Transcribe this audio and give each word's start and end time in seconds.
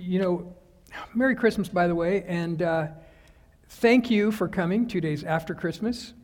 you 0.00 0.18
know, 0.18 0.56
Merry 1.14 1.34
Christmas, 1.34 1.68
by 1.68 1.86
the 1.86 1.94
way, 1.94 2.24
and 2.26 2.62
uh, 2.62 2.86
thank 3.68 4.10
you 4.10 4.32
for 4.32 4.48
coming 4.48 4.88
two 4.88 5.00
days 5.00 5.24
after 5.24 5.54
Christmas. 5.54 6.14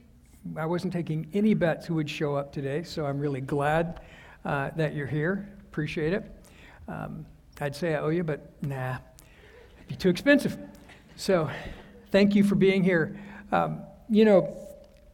I 0.57 0.67
wasn't 0.67 0.93
taking 0.93 1.29
any 1.35 1.55
bets 1.55 1.87
who 1.87 1.95
would 1.95 2.09
show 2.09 2.37
up 2.37 2.53
today, 2.53 2.83
so 2.83 3.05
I'm 3.05 3.19
really 3.19 3.41
glad 3.41 4.01
uh, 4.45 4.71
that 4.77 4.95
you're 4.95 5.07
here. 5.07 5.49
Appreciate 5.69 6.13
it. 6.13 6.25
Um, 6.89 7.27
I'd 7.61 7.77
say 7.77 7.95
I 7.95 8.01
owe 8.01 8.09
you, 8.09 8.25
but 8.25 8.51
nah, 8.63 8.97
it'd 9.77 9.89
be 9.89 9.97
too 9.97 10.09
expensive. 10.09 10.57
So 11.17 11.51
thank 12.11 12.35
you 12.35 12.45
for 12.45 12.55
being 12.55 12.83
here. 12.83 13.19
Um, 13.53 13.83
you 14.09 14.25
know, 14.25 14.57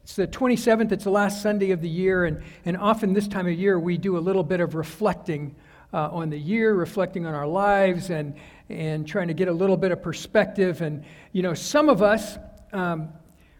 it's 0.05 0.17
the 0.17 0.27
27th, 0.27 0.93
it's 0.93 1.05
the 1.05 1.11
last 1.11 1.43
Sunday 1.43 1.71
of 1.73 1.81
the 1.81 1.89
year, 1.89 2.27
and, 2.27 2.43
and 2.65 2.77
often 2.77 3.13
this 3.13 3.27
time 3.27 3.47
of 3.47 3.55
year 3.55 3.79
we 3.79 3.97
do 3.97 4.17
a 4.17 4.21
little 4.21 4.45
bit 4.45 4.61
of 4.61 4.75
reflecting 4.75 5.57
uh, 5.93 6.09
on 6.11 6.31
the 6.31 6.39
year, 6.39 6.75
reflecting 6.75 7.27
on 7.27 7.35
our 7.35 7.47
lives, 7.47 8.11
and, 8.11 8.35
and 8.69 9.07
trying 9.07 9.29
to 9.29 9.35
get 9.35 9.49
a 9.49 9.53
little 9.53 9.77
bit 9.77 9.93
of 9.93 10.03
perspective. 10.03 10.81
And, 10.81 11.05
you 11.33 11.43
know, 11.43 11.55
some 11.55 11.89
of 11.89 12.03
us 12.03 12.39
um, 12.73 13.09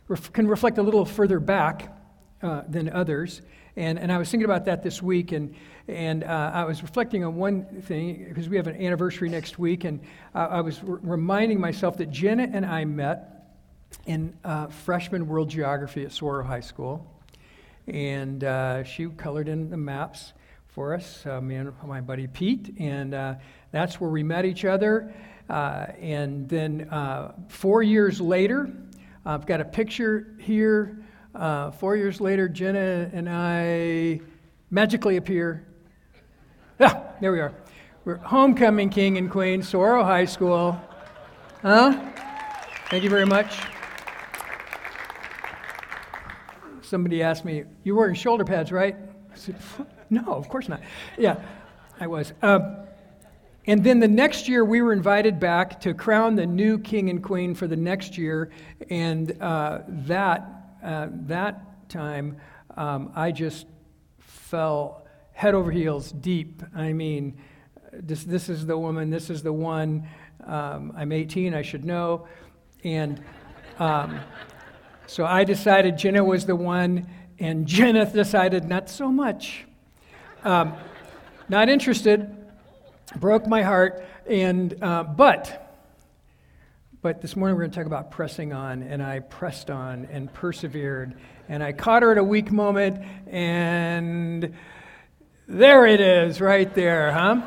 ref- 0.09 0.33
can 0.33 0.47
reflect 0.47 0.79
a 0.79 0.83
little 0.83 1.05
further 1.05 1.41
back 1.41 1.97
uh, 2.43 2.63
than 2.69 2.89
others. 2.89 3.43
And, 3.77 3.99
and 3.99 4.13
I 4.13 4.19
was 4.19 4.31
thinking 4.31 4.45
about 4.45 4.67
that 4.67 4.83
this 4.83 5.01
week, 5.03 5.33
and, 5.33 5.55
and 5.89 6.25
uh, 6.25 6.51
I 6.53 6.65
was 6.65 6.83
reflecting 6.83 7.25
on 7.25 7.37
one 7.37 7.65
thing 7.83 8.27
because 8.29 8.49
we 8.49 8.57
have 8.57 8.67
an 8.67 8.77
anniversary 8.77 9.31
next 9.31 9.59
week, 9.59 9.85
and 9.85 10.01
uh, 10.35 10.49
I 10.51 10.61
was 10.61 10.81
reminding 10.85 11.59
myself 11.59 11.97
that 11.97 12.11
Jenna 12.11 12.49
and 12.53 12.67
I 12.67 12.85
met 12.85 13.47
in 14.07 14.37
uh, 14.45 14.67
freshman 14.67 15.27
world 15.27 15.49
geography 15.49 16.05
at 16.05 16.13
Saguaro 16.13 16.45
High 16.45 16.61
School, 16.61 17.07
and 17.87 18.45
uh, 18.45 18.85
she 18.85 19.07
colored 19.07 19.49
in 19.49 19.71
the 19.71 19.77
maps 19.79 20.35
for 20.73 20.95
us, 20.95 21.27
uh, 21.27 21.39
me 21.41 21.57
and 21.57 21.71
my 21.85 22.01
buddy 22.01 22.27
Pete, 22.27 22.75
and 22.79 23.13
uh, 23.13 23.35
that's 23.73 24.01
where 24.01 24.09
we 24.09 24.23
met 24.23 24.47
each 24.47 24.65
other. 24.65 25.13
Uh, 25.51 25.87
and 26.01 26.49
then 26.49 26.89
uh, 26.91 27.33
four 27.49 27.83
years 27.83 28.23
later, 28.23 28.73
I've 29.27 29.45
got 29.45 29.61
a 29.61 29.67
picture 29.67 30.35
here. 30.39 31.05
Uh, 31.35 31.73
four 31.73 31.97
years 31.97 32.23
later, 32.23 32.49
Jenna 32.49 33.11
and 33.13 33.29
I 33.29 34.21
magically 34.71 35.17
appear. 35.17 35.67
Ah, 36.81 37.01
there 37.21 37.31
we 37.31 37.39
are. 37.39 37.53
We're 38.05 38.17
homecoming 38.17 38.91
king 38.91 39.17
and 39.17 39.31
queen, 39.31 39.63
Saguaro 39.63 40.03
High 40.03 40.25
School. 40.25 40.81
Huh? 41.61 41.93
Thank 42.91 43.05
you 43.05 43.11
very 43.11 43.27
much. 43.27 43.61
Somebody 46.81 47.23
asked 47.23 47.45
me, 47.45 47.65
You're 47.85 47.95
wearing 47.95 48.17
shoulder 48.17 48.45
pads, 48.45 48.73
right? 48.73 48.97
I 49.33 49.37
said, 49.37 49.55
No, 50.13 50.35
of 50.35 50.47
course 50.51 50.69
not. 50.69 50.83
Yeah, 51.17 51.41
I 51.99 52.07
was. 52.07 52.35
Uh, 52.43 52.85
and 53.67 53.83
then 53.83 53.99
the 53.99 54.09
next 54.09 54.47
year, 54.47 54.63
we 54.63 54.83
were 54.83 54.93
invited 54.93 55.41
back 55.41 55.81
to 55.81 55.95
crown 55.95 56.35
the 56.35 56.45
new 56.45 56.79
king 56.79 57.09
and 57.09 57.23
queen 57.23 57.55
for 57.55 57.67
the 57.67 57.77
next 57.77 58.19
year. 58.19 58.51
And 58.91 59.41
uh, 59.41 59.79
that, 59.89 60.47
uh, 60.85 61.09
that 61.13 61.89
time, 61.89 62.37
um, 62.77 63.11
I 63.17 63.33
just 63.33 63.67
fell 64.19 65.07
head 65.33 65.55
over 65.55 65.71
heels 65.71 66.13
deep. 66.13 66.63
I 66.77 66.93
mean, 66.93 67.39
this, 67.91 68.25
this 68.25 68.51
is 68.51 68.67
the 68.67 68.77
woman, 68.77 69.09
this 69.09 69.31
is 69.31 69.43
the 69.43 69.53
one. 69.53 70.07
Um, 70.45 70.93
I'm 70.95 71.11
18, 71.11 71.55
I 71.55 71.63
should 71.63 71.87
know. 71.87 72.27
And 72.85 73.23
um, 73.79 74.21
so 75.07 75.25
I 75.25 75.45
decided 75.45 75.97
Jenna 75.97 76.23
was 76.23 76.45
the 76.45 76.57
one, 76.57 77.07
and 77.39 77.67
Jenna 77.67 78.05
decided 78.13 78.69
not 78.69 78.91
so 78.91 79.11
much. 79.11 79.65
Um, 80.45 80.75
not 81.49 81.69
interested. 81.69 82.35
Broke 83.17 83.47
my 83.47 83.63
heart. 83.63 84.05
And, 84.29 84.83
uh, 84.83 85.05
but, 85.05 85.71
but 87.01 87.23
this 87.23 87.37
morning 87.37 87.57
we're 87.57 87.63
going 87.63 87.71
to 87.71 87.77
talk 87.77 87.87
about 87.87 88.11
pressing 88.11 88.53
on. 88.53 88.83
And 88.83 89.03
I 89.03 89.21
pressed 89.21 89.71
on 89.71 90.09
and 90.11 90.33
persevered. 90.33 91.15
And 91.49 91.63
I 91.63 91.73
caught 91.73 92.03
her 92.03 92.11
at 92.11 92.19
a 92.19 92.25
weak 92.25 92.51
moment. 92.51 93.05
And 93.29 94.53
there 95.47 95.87
it 95.87 96.01
is, 96.01 96.41
right 96.41 96.73
there, 96.75 97.13
huh? 97.13 97.43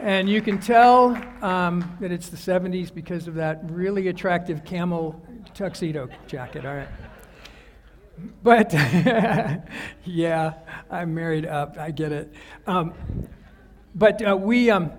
And 0.00 0.30
you 0.30 0.40
can 0.40 0.60
tell 0.60 1.20
um, 1.42 1.96
that 2.00 2.10
it's 2.10 2.28
the 2.30 2.36
70s 2.36 2.94
because 2.94 3.26
of 3.28 3.34
that 3.34 3.60
really 3.64 4.08
attractive 4.08 4.64
camel 4.64 5.20
tuxedo 5.54 6.08
jacket, 6.26 6.64
all 6.64 6.76
right? 6.76 6.88
But 8.42 8.72
yeah, 10.04 10.54
I'm 10.90 11.14
married 11.14 11.46
up. 11.46 11.76
I 11.78 11.90
get 11.90 12.12
it. 12.12 12.32
Um, 12.66 12.94
but 13.94 14.26
uh, 14.26 14.36
we, 14.36 14.70
um, 14.70 14.92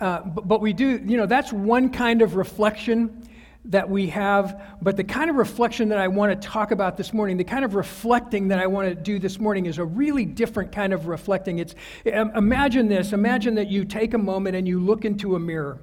uh, 0.00 0.20
but, 0.20 0.48
but 0.48 0.60
we 0.60 0.72
do. 0.72 1.00
You 1.04 1.16
know, 1.16 1.26
that's 1.26 1.52
one 1.52 1.90
kind 1.90 2.22
of 2.22 2.36
reflection 2.36 3.28
that 3.66 3.88
we 3.88 4.08
have. 4.08 4.62
But 4.80 4.96
the 4.96 5.04
kind 5.04 5.28
of 5.28 5.36
reflection 5.36 5.88
that 5.88 5.98
I 5.98 6.08
want 6.08 6.40
to 6.40 6.48
talk 6.48 6.70
about 6.70 6.96
this 6.96 7.12
morning, 7.12 7.36
the 7.36 7.44
kind 7.44 7.64
of 7.64 7.74
reflecting 7.74 8.48
that 8.48 8.58
I 8.58 8.66
want 8.66 8.88
to 8.88 8.94
do 8.94 9.18
this 9.18 9.38
morning, 9.38 9.66
is 9.66 9.78
a 9.78 9.84
really 9.84 10.24
different 10.24 10.72
kind 10.72 10.92
of 10.92 11.06
reflecting. 11.06 11.58
It's 11.58 11.74
imagine 12.04 12.88
this. 12.88 13.12
Imagine 13.12 13.54
that 13.56 13.68
you 13.68 13.84
take 13.84 14.14
a 14.14 14.18
moment 14.18 14.56
and 14.56 14.66
you 14.66 14.80
look 14.80 15.04
into 15.04 15.36
a 15.36 15.40
mirror 15.40 15.80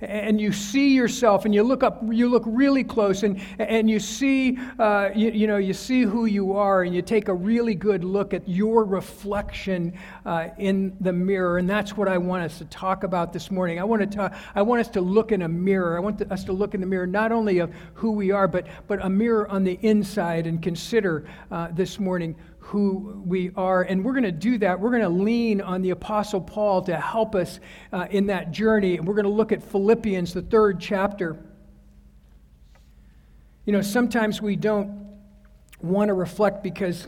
and 0.00 0.40
you 0.40 0.52
see 0.52 0.94
yourself 0.94 1.44
and 1.44 1.54
you 1.54 1.62
look 1.62 1.82
up 1.82 2.02
you 2.10 2.28
look 2.28 2.42
really 2.46 2.84
close 2.84 3.22
and, 3.22 3.40
and 3.58 3.88
you 3.88 3.98
see 3.98 4.58
uh, 4.78 5.08
you, 5.14 5.30
you, 5.30 5.46
know 5.46 5.56
you 5.56 5.72
see 5.72 6.02
who 6.02 6.26
you 6.26 6.52
are 6.52 6.82
and 6.82 6.94
you 6.94 7.00
take 7.00 7.28
a 7.28 7.34
really 7.34 7.74
good 7.74 8.04
look 8.04 8.34
at 8.34 8.46
your 8.48 8.84
reflection 8.84 9.92
uh, 10.26 10.48
in 10.58 10.94
the 11.00 11.12
mirror 11.12 11.58
and 11.58 11.68
that's 11.68 11.96
what 11.96 12.08
i 12.08 12.18
want 12.18 12.42
us 12.42 12.58
to 12.58 12.64
talk 12.66 13.04
about 13.04 13.32
this 13.32 13.50
morning. 13.50 13.78
I 13.78 13.84
want 13.84 14.02
to 14.02 14.16
talk, 14.16 14.34
i 14.54 14.62
want 14.62 14.80
us 14.80 14.88
to 14.90 15.00
look 15.00 15.32
in 15.32 15.42
a 15.42 15.48
mirror. 15.48 15.96
I 15.96 16.00
want 16.00 16.18
to, 16.18 16.32
us 16.32 16.44
to 16.44 16.52
look 16.52 16.74
in 16.74 16.80
the 16.80 16.86
mirror 16.86 17.06
not 17.06 17.32
only 17.32 17.58
of 17.58 17.72
who 17.94 18.12
we 18.12 18.30
are 18.30 18.48
but 18.48 18.66
but 18.86 19.04
a 19.04 19.08
mirror 19.08 19.48
on 19.48 19.64
the 19.64 19.78
inside 19.82 20.46
and 20.46 20.62
consider 20.62 21.26
uh, 21.50 21.68
this 21.72 21.98
morning 21.98 22.36
who 22.66 23.22
we 23.24 23.52
are. 23.54 23.82
And 23.82 24.04
we're 24.04 24.12
going 24.12 24.24
to 24.24 24.32
do 24.32 24.58
that. 24.58 24.80
We're 24.80 24.90
going 24.90 25.02
to 25.02 25.08
lean 25.08 25.60
on 25.60 25.82
the 25.82 25.90
Apostle 25.90 26.40
Paul 26.40 26.82
to 26.82 26.96
help 26.96 27.36
us 27.36 27.60
uh, 27.92 28.08
in 28.10 28.26
that 28.26 28.50
journey. 28.50 28.96
And 28.96 29.06
we're 29.06 29.14
going 29.14 29.26
to 29.26 29.30
look 29.30 29.52
at 29.52 29.62
Philippians, 29.62 30.34
the 30.34 30.42
third 30.42 30.80
chapter. 30.80 31.36
You 33.66 33.72
know, 33.72 33.82
sometimes 33.82 34.42
we 34.42 34.56
don't 34.56 35.06
want 35.80 36.08
to 36.08 36.14
reflect 36.14 36.64
because 36.64 37.06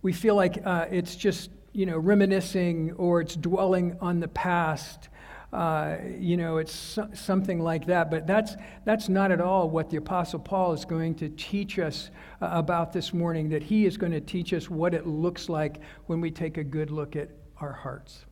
we 0.00 0.14
feel 0.14 0.34
like 0.34 0.62
uh, 0.64 0.86
it's 0.90 1.14
just, 1.14 1.50
you 1.72 1.84
know, 1.84 1.98
reminiscing 1.98 2.92
or 2.92 3.20
it's 3.20 3.36
dwelling 3.36 3.98
on 4.00 4.20
the 4.20 4.28
past. 4.28 5.10
Uh, 5.56 5.96
you 6.18 6.36
know, 6.36 6.58
it's 6.58 6.74
so, 6.74 7.08
something 7.14 7.60
like 7.60 7.86
that. 7.86 8.10
But 8.10 8.26
that's, 8.26 8.56
that's 8.84 9.08
not 9.08 9.30
at 9.30 9.40
all 9.40 9.70
what 9.70 9.88
the 9.88 9.96
Apostle 9.96 10.38
Paul 10.38 10.74
is 10.74 10.84
going 10.84 11.14
to 11.14 11.30
teach 11.30 11.78
us 11.78 12.10
uh, 12.42 12.50
about 12.52 12.92
this 12.92 13.14
morning, 13.14 13.48
that 13.48 13.62
he 13.62 13.86
is 13.86 13.96
going 13.96 14.12
to 14.12 14.20
teach 14.20 14.52
us 14.52 14.68
what 14.68 14.92
it 14.92 15.06
looks 15.06 15.48
like 15.48 15.80
when 16.08 16.20
we 16.20 16.30
take 16.30 16.58
a 16.58 16.64
good 16.64 16.90
look 16.90 17.16
at 17.16 17.30
our 17.58 17.72
hearts 17.72 18.26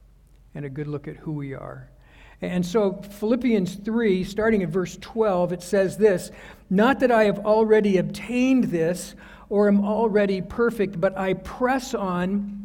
and 0.54 0.66
a 0.66 0.68
good 0.68 0.86
look 0.86 1.08
at 1.08 1.16
who 1.16 1.32
we 1.32 1.54
are. 1.54 1.88
And 2.42 2.66
so, 2.66 2.92
Philippians 2.92 3.76
3, 3.76 4.22
starting 4.24 4.62
at 4.62 4.68
verse 4.68 4.98
12, 5.00 5.54
it 5.54 5.62
says 5.62 5.96
this 5.96 6.30
Not 6.68 7.00
that 7.00 7.10
I 7.10 7.24
have 7.24 7.38
already 7.46 7.96
obtained 7.96 8.64
this 8.64 9.14
or 9.48 9.66
am 9.68 9.82
already 9.82 10.42
perfect, 10.42 11.00
but 11.00 11.16
I 11.16 11.32
press 11.32 11.94
on 11.94 12.63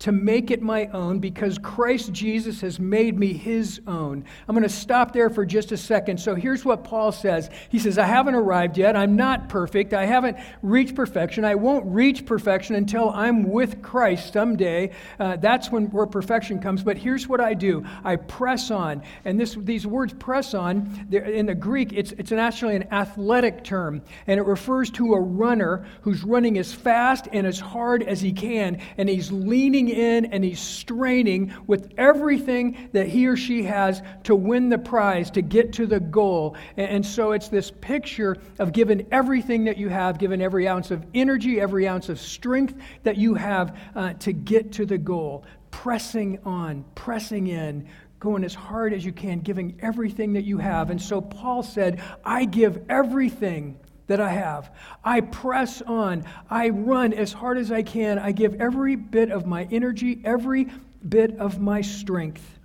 to 0.00 0.12
make 0.12 0.50
it 0.50 0.62
my 0.62 0.86
own 0.86 1.18
because 1.18 1.58
Christ 1.58 2.12
Jesus 2.12 2.60
has 2.60 2.78
made 2.78 3.18
me 3.18 3.32
his 3.32 3.80
own. 3.86 4.24
I'm 4.46 4.54
going 4.54 4.62
to 4.62 4.68
stop 4.68 5.12
there 5.12 5.28
for 5.28 5.44
just 5.44 5.72
a 5.72 5.76
second. 5.76 6.18
So 6.18 6.36
here's 6.36 6.64
what 6.64 6.84
Paul 6.84 7.10
says 7.10 7.50
He 7.68 7.78
says, 7.78 7.98
I 7.98 8.06
haven't 8.06 8.34
arrived 8.34 8.78
yet. 8.78 8.96
I'm 8.96 9.16
not 9.16 9.48
perfect. 9.48 9.92
I 9.94 10.06
haven't 10.06 10.36
reached 10.62 10.94
perfection. 10.94 11.44
I 11.44 11.56
won't 11.56 11.84
reach 11.86 12.26
perfection 12.26 12.76
until 12.76 13.10
I'm 13.10 13.50
with 13.50 13.82
Christ 13.82 14.32
someday. 14.32 14.92
Uh, 15.18 15.36
that's 15.36 15.70
when 15.70 15.86
where 15.90 16.06
perfection 16.06 16.60
comes. 16.60 16.82
But 16.82 16.96
here's 16.96 17.26
what 17.26 17.40
I 17.40 17.54
do 17.54 17.84
I 18.04 18.16
press 18.16 18.70
on. 18.70 19.02
And 19.24 19.40
this, 19.40 19.56
these 19.58 19.86
words 19.86 20.14
press 20.14 20.54
on, 20.54 21.08
in 21.10 21.46
the 21.46 21.54
Greek, 21.54 21.92
it's, 21.92 22.12
it's 22.12 22.30
actually 22.30 22.76
an 22.76 22.92
athletic 22.92 23.64
term. 23.64 24.02
And 24.28 24.38
it 24.38 24.44
refers 24.44 24.90
to 24.92 25.14
a 25.14 25.20
runner 25.20 25.86
who's 26.02 26.22
running 26.22 26.58
as 26.58 26.72
fast 26.72 27.26
and 27.32 27.46
as 27.46 27.58
hard 27.58 28.04
as 28.04 28.20
he 28.20 28.32
can. 28.32 28.80
And 28.96 29.08
he's 29.08 29.32
leaning 29.32 29.87
in 29.90 30.26
and 30.26 30.44
he's 30.44 30.60
straining 30.60 31.54
with 31.66 31.92
everything 31.96 32.88
that 32.92 33.08
he 33.08 33.26
or 33.26 33.36
she 33.36 33.62
has 33.64 34.02
to 34.24 34.34
win 34.34 34.68
the 34.68 34.78
prize, 34.78 35.30
to 35.32 35.42
get 35.42 35.72
to 35.74 35.86
the 35.86 36.00
goal. 36.00 36.56
And, 36.76 37.04
so 37.08 37.32
it's 37.32 37.48
this 37.48 37.70
picture 37.70 38.36
of 38.58 38.72
giving 38.72 39.06
everything 39.10 39.64
that 39.64 39.78
you 39.78 39.88
have, 39.88 40.18
giving 40.18 40.42
every 40.42 40.68
ounce 40.68 40.90
of 40.90 41.06
energy, 41.14 41.60
every 41.60 41.88
ounce 41.88 42.08
of 42.08 42.20
strength 42.20 42.74
that 43.02 43.16
you 43.16 43.34
have 43.34 43.76
uh, 43.94 44.12
to 44.14 44.32
get 44.32 44.72
to 44.72 44.86
the 44.86 44.98
goal. 44.98 45.44
Pressing 45.70 46.38
on, 46.44 46.84
pressing 46.94 47.46
in, 47.46 47.88
going 48.20 48.44
as 48.44 48.54
hard 48.54 48.92
as 48.92 49.04
you 49.04 49.12
can, 49.12 49.40
giving 49.40 49.78
everything 49.80 50.32
that 50.32 50.44
you 50.44 50.58
have. 50.58 50.90
And 50.90 51.00
so 51.00 51.20
Paul 51.20 51.62
said, 51.62 52.02
I 52.24 52.44
give 52.44 52.84
everything 52.88 53.78
that 54.08 54.20
I 54.20 54.30
have. 54.30 54.74
I 55.04 55.20
press 55.20 55.80
on. 55.82 56.24
I 56.50 56.70
run 56.70 57.12
as 57.12 57.32
hard 57.32 57.56
as 57.56 57.70
I 57.70 57.82
can. 57.82 58.18
I 58.18 58.32
give 58.32 58.60
every 58.60 58.96
bit 58.96 59.30
of 59.30 59.46
my 59.46 59.68
energy, 59.70 60.20
every 60.24 60.68
bit 61.08 61.38
of 61.38 61.60
my 61.60 61.80
strength. 61.80 62.58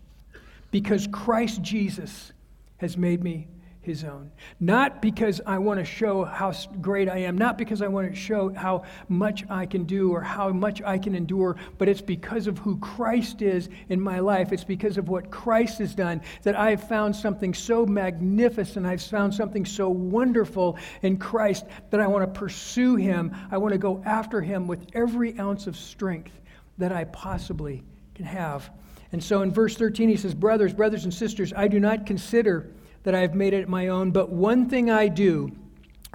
because 0.71 1.07
Christ 1.11 1.61
Jesus 1.61 2.33
has 2.77 2.97
made 2.97 3.23
me 3.23 3.47
his 3.83 4.03
own. 4.03 4.31
Not 4.59 5.01
because 5.01 5.41
I 5.45 5.57
want 5.57 5.79
to 5.79 5.85
show 5.85 6.23
how 6.23 6.53
great 6.81 7.09
I 7.09 7.19
am, 7.19 7.37
not 7.37 7.57
because 7.57 7.81
I 7.81 7.87
want 7.87 8.09
to 8.09 8.15
show 8.15 8.53
how 8.53 8.83
much 9.09 9.43
I 9.49 9.65
can 9.65 9.83
do 9.83 10.11
or 10.11 10.21
how 10.21 10.49
much 10.49 10.81
I 10.81 10.97
can 10.97 11.15
endure, 11.15 11.57
but 11.77 11.89
it's 11.89 12.01
because 12.01 12.47
of 12.47 12.57
who 12.57 12.77
Christ 12.77 13.41
is 13.41 13.69
in 13.89 13.99
my 13.99 14.19
life. 14.19 14.51
It's 14.51 14.63
because 14.63 14.97
of 14.97 15.09
what 15.09 15.29
Christ 15.29 15.79
has 15.79 15.93
done 15.93 16.21
that 16.43 16.55
I 16.55 16.69
have 16.69 16.87
found 16.87 17.15
something 17.15 17.53
so 17.53 17.85
magnificent. 17.85 18.85
I've 18.85 19.01
found 19.01 19.33
something 19.33 19.65
so 19.65 19.89
wonderful 19.89 20.77
in 21.01 21.17
Christ 21.17 21.65
that 21.89 21.99
I 21.99 22.07
want 22.07 22.23
to 22.33 22.39
pursue 22.39 22.95
him. 22.95 23.35
I 23.51 23.57
want 23.57 23.73
to 23.73 23.77
go 23.77 24.01
after 24.05 24.41
him 24.41 24.67
with 24.67 24.87
every 24.93 25.37
ounce 25.37 25.67
of 25.67 25.75
strength 25.75 26.39
that 26.77 26.91
I 26.91 27.03
possibly 27.03 27.83
can 28.15 28.25
have. 28.25 28.69
And 29.11 29.23
so 29.23 29.43
in 29.43 29.51
verse 29.51 29.75
13, 29.75 30.09
he 30.09 30.17
says, 30.17 30.33
Brothers, 30.33 30.73
brothers 30.73 31.03
and 31.03 31.13
sisters, 31.13 31.53
I 31.55 31.67
do 31.67 31.79
not 31.79 32.05
consider 32.05 32.71
that 33.03 33.15
I 33.15 33.21
have 33.21 33.35
made 33.35 33.53
it 33.53 33.69
my 33.69 33.87
own, 33.87 34.11
but 34.11 34.29
one 34.29 34.69
thing 34.69 34.89
I 34.89 35.07
do, 35.07 35.51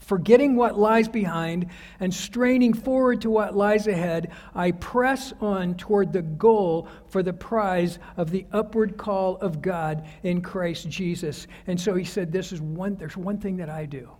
forgetting 0.00 0.56
what 0.56 0.79
lies 0.79 1.08
behind 1.08 1.67
and 2.00 2.12
straining 2.12 2.73
forward 2.73 3.20
to 3.23 3.31
what 3.31 3.56
lies 3.56 3.87
ahead, 3.87 4.32
I 4.55 4.73
press 4.73 5.32
on 5.40 5.75
toward 5.75 6.12
the 6.12 6.23
goal 6.23 6.88
for 7.08 7.23
the 7.23 7.32
prize 7.32 7.99
of 8.17 8.31
the 8.31 8.46
upward 8.52 8.96
call 8.96 9.37
of 9.37 9.61
God 9.61 10.06
in 10.23 10.40
Christ 10.40 10.88
Jesus. 10.88 11.46
And 11.67 11.81
so 11.81 11.94
he 11.94 12.05
said, 12.05 12.32
This 12.32 12.52
is 12.52 12.61
one, 12.61 12.96
there's 12.96 13.17
one 13.17 13.38
thing 13.38 13.56
that 13.58 13.70
I 13.70 13.87
do. 13.87 14.11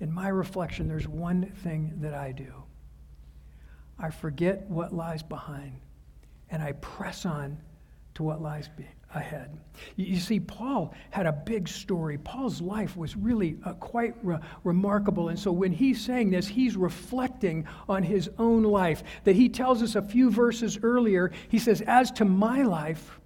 In 0.00 0.12
my 0.12 0.28
reflection, 0.28 0.88
there's 0.88 1.08
one 1.08 1.46
thing 1.62 1.92
that 2.00 2.14
I 2.14 2.32
do. 2.32 2.52
I 3.98 4.10
forget 4.10 4.68
what 4.68 4.94
lies 4.94 5.22
behind 5.22 5.78
and 6.50 6.62
I 6.62 6.72
press 6.72 7.26
on 7.26 7.58
to 8.14 8.22
what 8.22 8.40
lies 8.42 8.68
behind 8.68 8.99
ahead. 9.14 9.58
You 9.96 10.16
see, 10.16 10.40
Paul 10.40 10.94
had 11.10 11.26
a 11.26 11.32
big 11.32 11.68
story. 11.68 12.18
Paul's 12.18 12.60
life 12.60 12.96
was 12.96 13.16
really 13.16 13.56
uh, 13.64 13.72
quite 13.74 14.14
re- 14.22 14.38
remarkable. 14.62 15.28
And 15.28 15.38
so 15.38 15.52
when 15.52 15.72
he's 15.72 16.00
saying 16.04 16.30
this, 16.30 16.46
he's 16.46 16.76
reflecting 16.76 17.66
on 17.88 18.02
his 18.02 18.30
own 18.38 18.62
life. 18.62 19.02
That 19.24 19.36
he 19.36 19.48
tells 19.48 19.82
us 19.82 19.96
a 19.96 20.02
few 20.02 20.30
verses 20.30 20.78
earlier, 20.82 21.32
he 21.48 21.58
says, 21.58 21.80
As 21.82 22.10
to 22.12 22.24
my 22.24 22.62
life, 22.62 23.18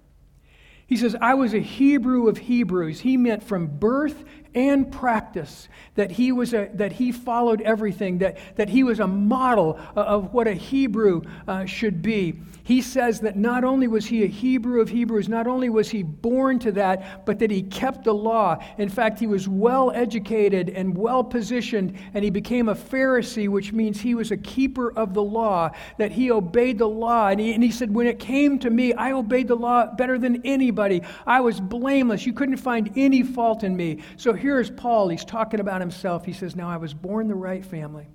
he 0.87 0.97
says, 0.97 1.15
I 1.19 1.33
was 1.33 1.53
a 1.53 1.59
Hebrew 1.59 2.27
of 2.27 2.37
Hebrews. 2.37 2.99
He 2.99 3.17
meant 3.17 3.43
from 3.43 3.67
birth 3.67 4.23
and 4.55 4.91
practice 4.91 5.67
that 5.95 6.11
he 6.11 6.31
was 6.31 6.53
a, 6.53 6.69
that 6.73 6.93
he 6.93 7.11
followed 7.11 7.61
everything 7.61 8.19
that, 8.19 8.37
that 8.55 8.69
he 8.69 8.83
was 8.83 8.99
a 8.99 9.07
model 9.07 9.79
of 9.95 10.33
what 10.33 10.47
a 10.47 10.53
hebrew 10.53 11.21
uh, 11.47 11.65
should 11.65 12.01
be 12.01 12.39
he 12.65 12.81
says 12.81 13.19
that 13.19 13.35
not 13.35 13.63
only 13.63 13.87
was 13.87 14.07
he 14.07 14.23
a 14.23 14.27
Hebrew 14.27 14.81
of 14.81 14.89
Hebrews, 14.89 15.29
not 15.29 15.45
only 15.45 15.69
was 15.69 15.87
he 15.87 16.01
born 16.01 16.57
to 16.59 16.71
that, 16.71 17.23
but 17.23 17.37
that 17.37 17.51
he 17.51 17.61
kept 17.61 18.03
the 18.03 18.13
law. 18.13 18.57
In 18.79 18.89
fact, 18.89 19.19
he 19.19 19.27
was 19.27 19.47
well 19.47 19.91
educated 19.91 20.69
and 20.71 20.97
well 20.97 21.23
positioned, 21.23 21.95
and 22.15 22.23
he 22.23 22.31
became 22.31 22.67
a 22.67 22.73
Pharisee, 22.73 23.47
which 23.47 23.71
means 23.71 24.01
he 24.01 24.15
was 24.15 24.31
a 24.31 24.37
keeper 24.37 24.91
of 24.93 25.13
the 25.13 25.21
law, 25.21 25.69
that 25.99 26.11
he 26.11 26.31
obeyed 26.31 26.79
the 26.79 26.89
law. 26.89 27.27
And 27.27 27.39
he, 27.39 27.53
and 27.53 27.61
he 27.61 27.69
said, 27.69 27.93
When 27.93 28.07
it 28.07 28.17
came 28.17 28.57
to 28.57 28.71
me, 28.71 28.93
I 28.93 29.11
obeyed 29.11 29.47
the 29.47 29.55
law 29.55 29.85
better 29.85 30.17
than 30.17 30.41
anybody. 30.43 31.03
I 31.27 31.41
was 31.41 31.59
blameless. 31.59 32.25
You 32.25 32.33
couldn't 32.33 32.57
find 32.57 32.91
any 32.95 33.21
fault 33.21 33.63
in 33.63 33.77
me. 33.77 33.99
So 34.17 34.33
here's 34.45 34.69
Paul. 34.69 35.09
He's 35.09 35.25
talking 35.25 35.59
about 35.59 35.81
himself. 35.81 36.25
He 36.25 36.33
says, 36.33 36.55
Now 36.55 36.69
I 36.69 36.77
was 36.77 36.93
born 36.93 37.27
the 37.27 37.35
right 37.35 37.65
family. 37.65 38.07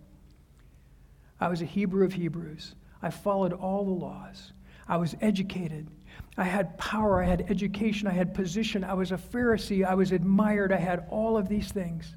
I 1.41 1.49
was 1.49 1.63
a 1.63 1.67
Hebrew 1.67 2.05
of 2.05 2.13
Hebrews. 2.13 2.75
I 3.03 3.11
followed 3.11 3.53
all 3.53 3.85
the 3.85 3.91
laws. 3.91 4.53
I 4.89 4.97
was 4.97 5.17
educated. 5.21 5.89
I 6.37 6.45
had 6.45 6.77
power. 6.79 7.23
I 7.23 7.27
had 7.27 7.47
education. 7.51 8.07
I 8.07 8.13
had 8.13 8.35
position. 8.35 8.85
I 8.85 8.95
was 8.95 9.13
a 9.13 9.17
Pharisee. 9.17 9.85
I 9.85 9.95
was 9.95 10.13
admired. 10.13 10.73
I 10.73 10.79
had 10.79 11.07
all 11.11 11.37
of 11.37 11.49
these 11.49 11.71
things. 11.73 12.15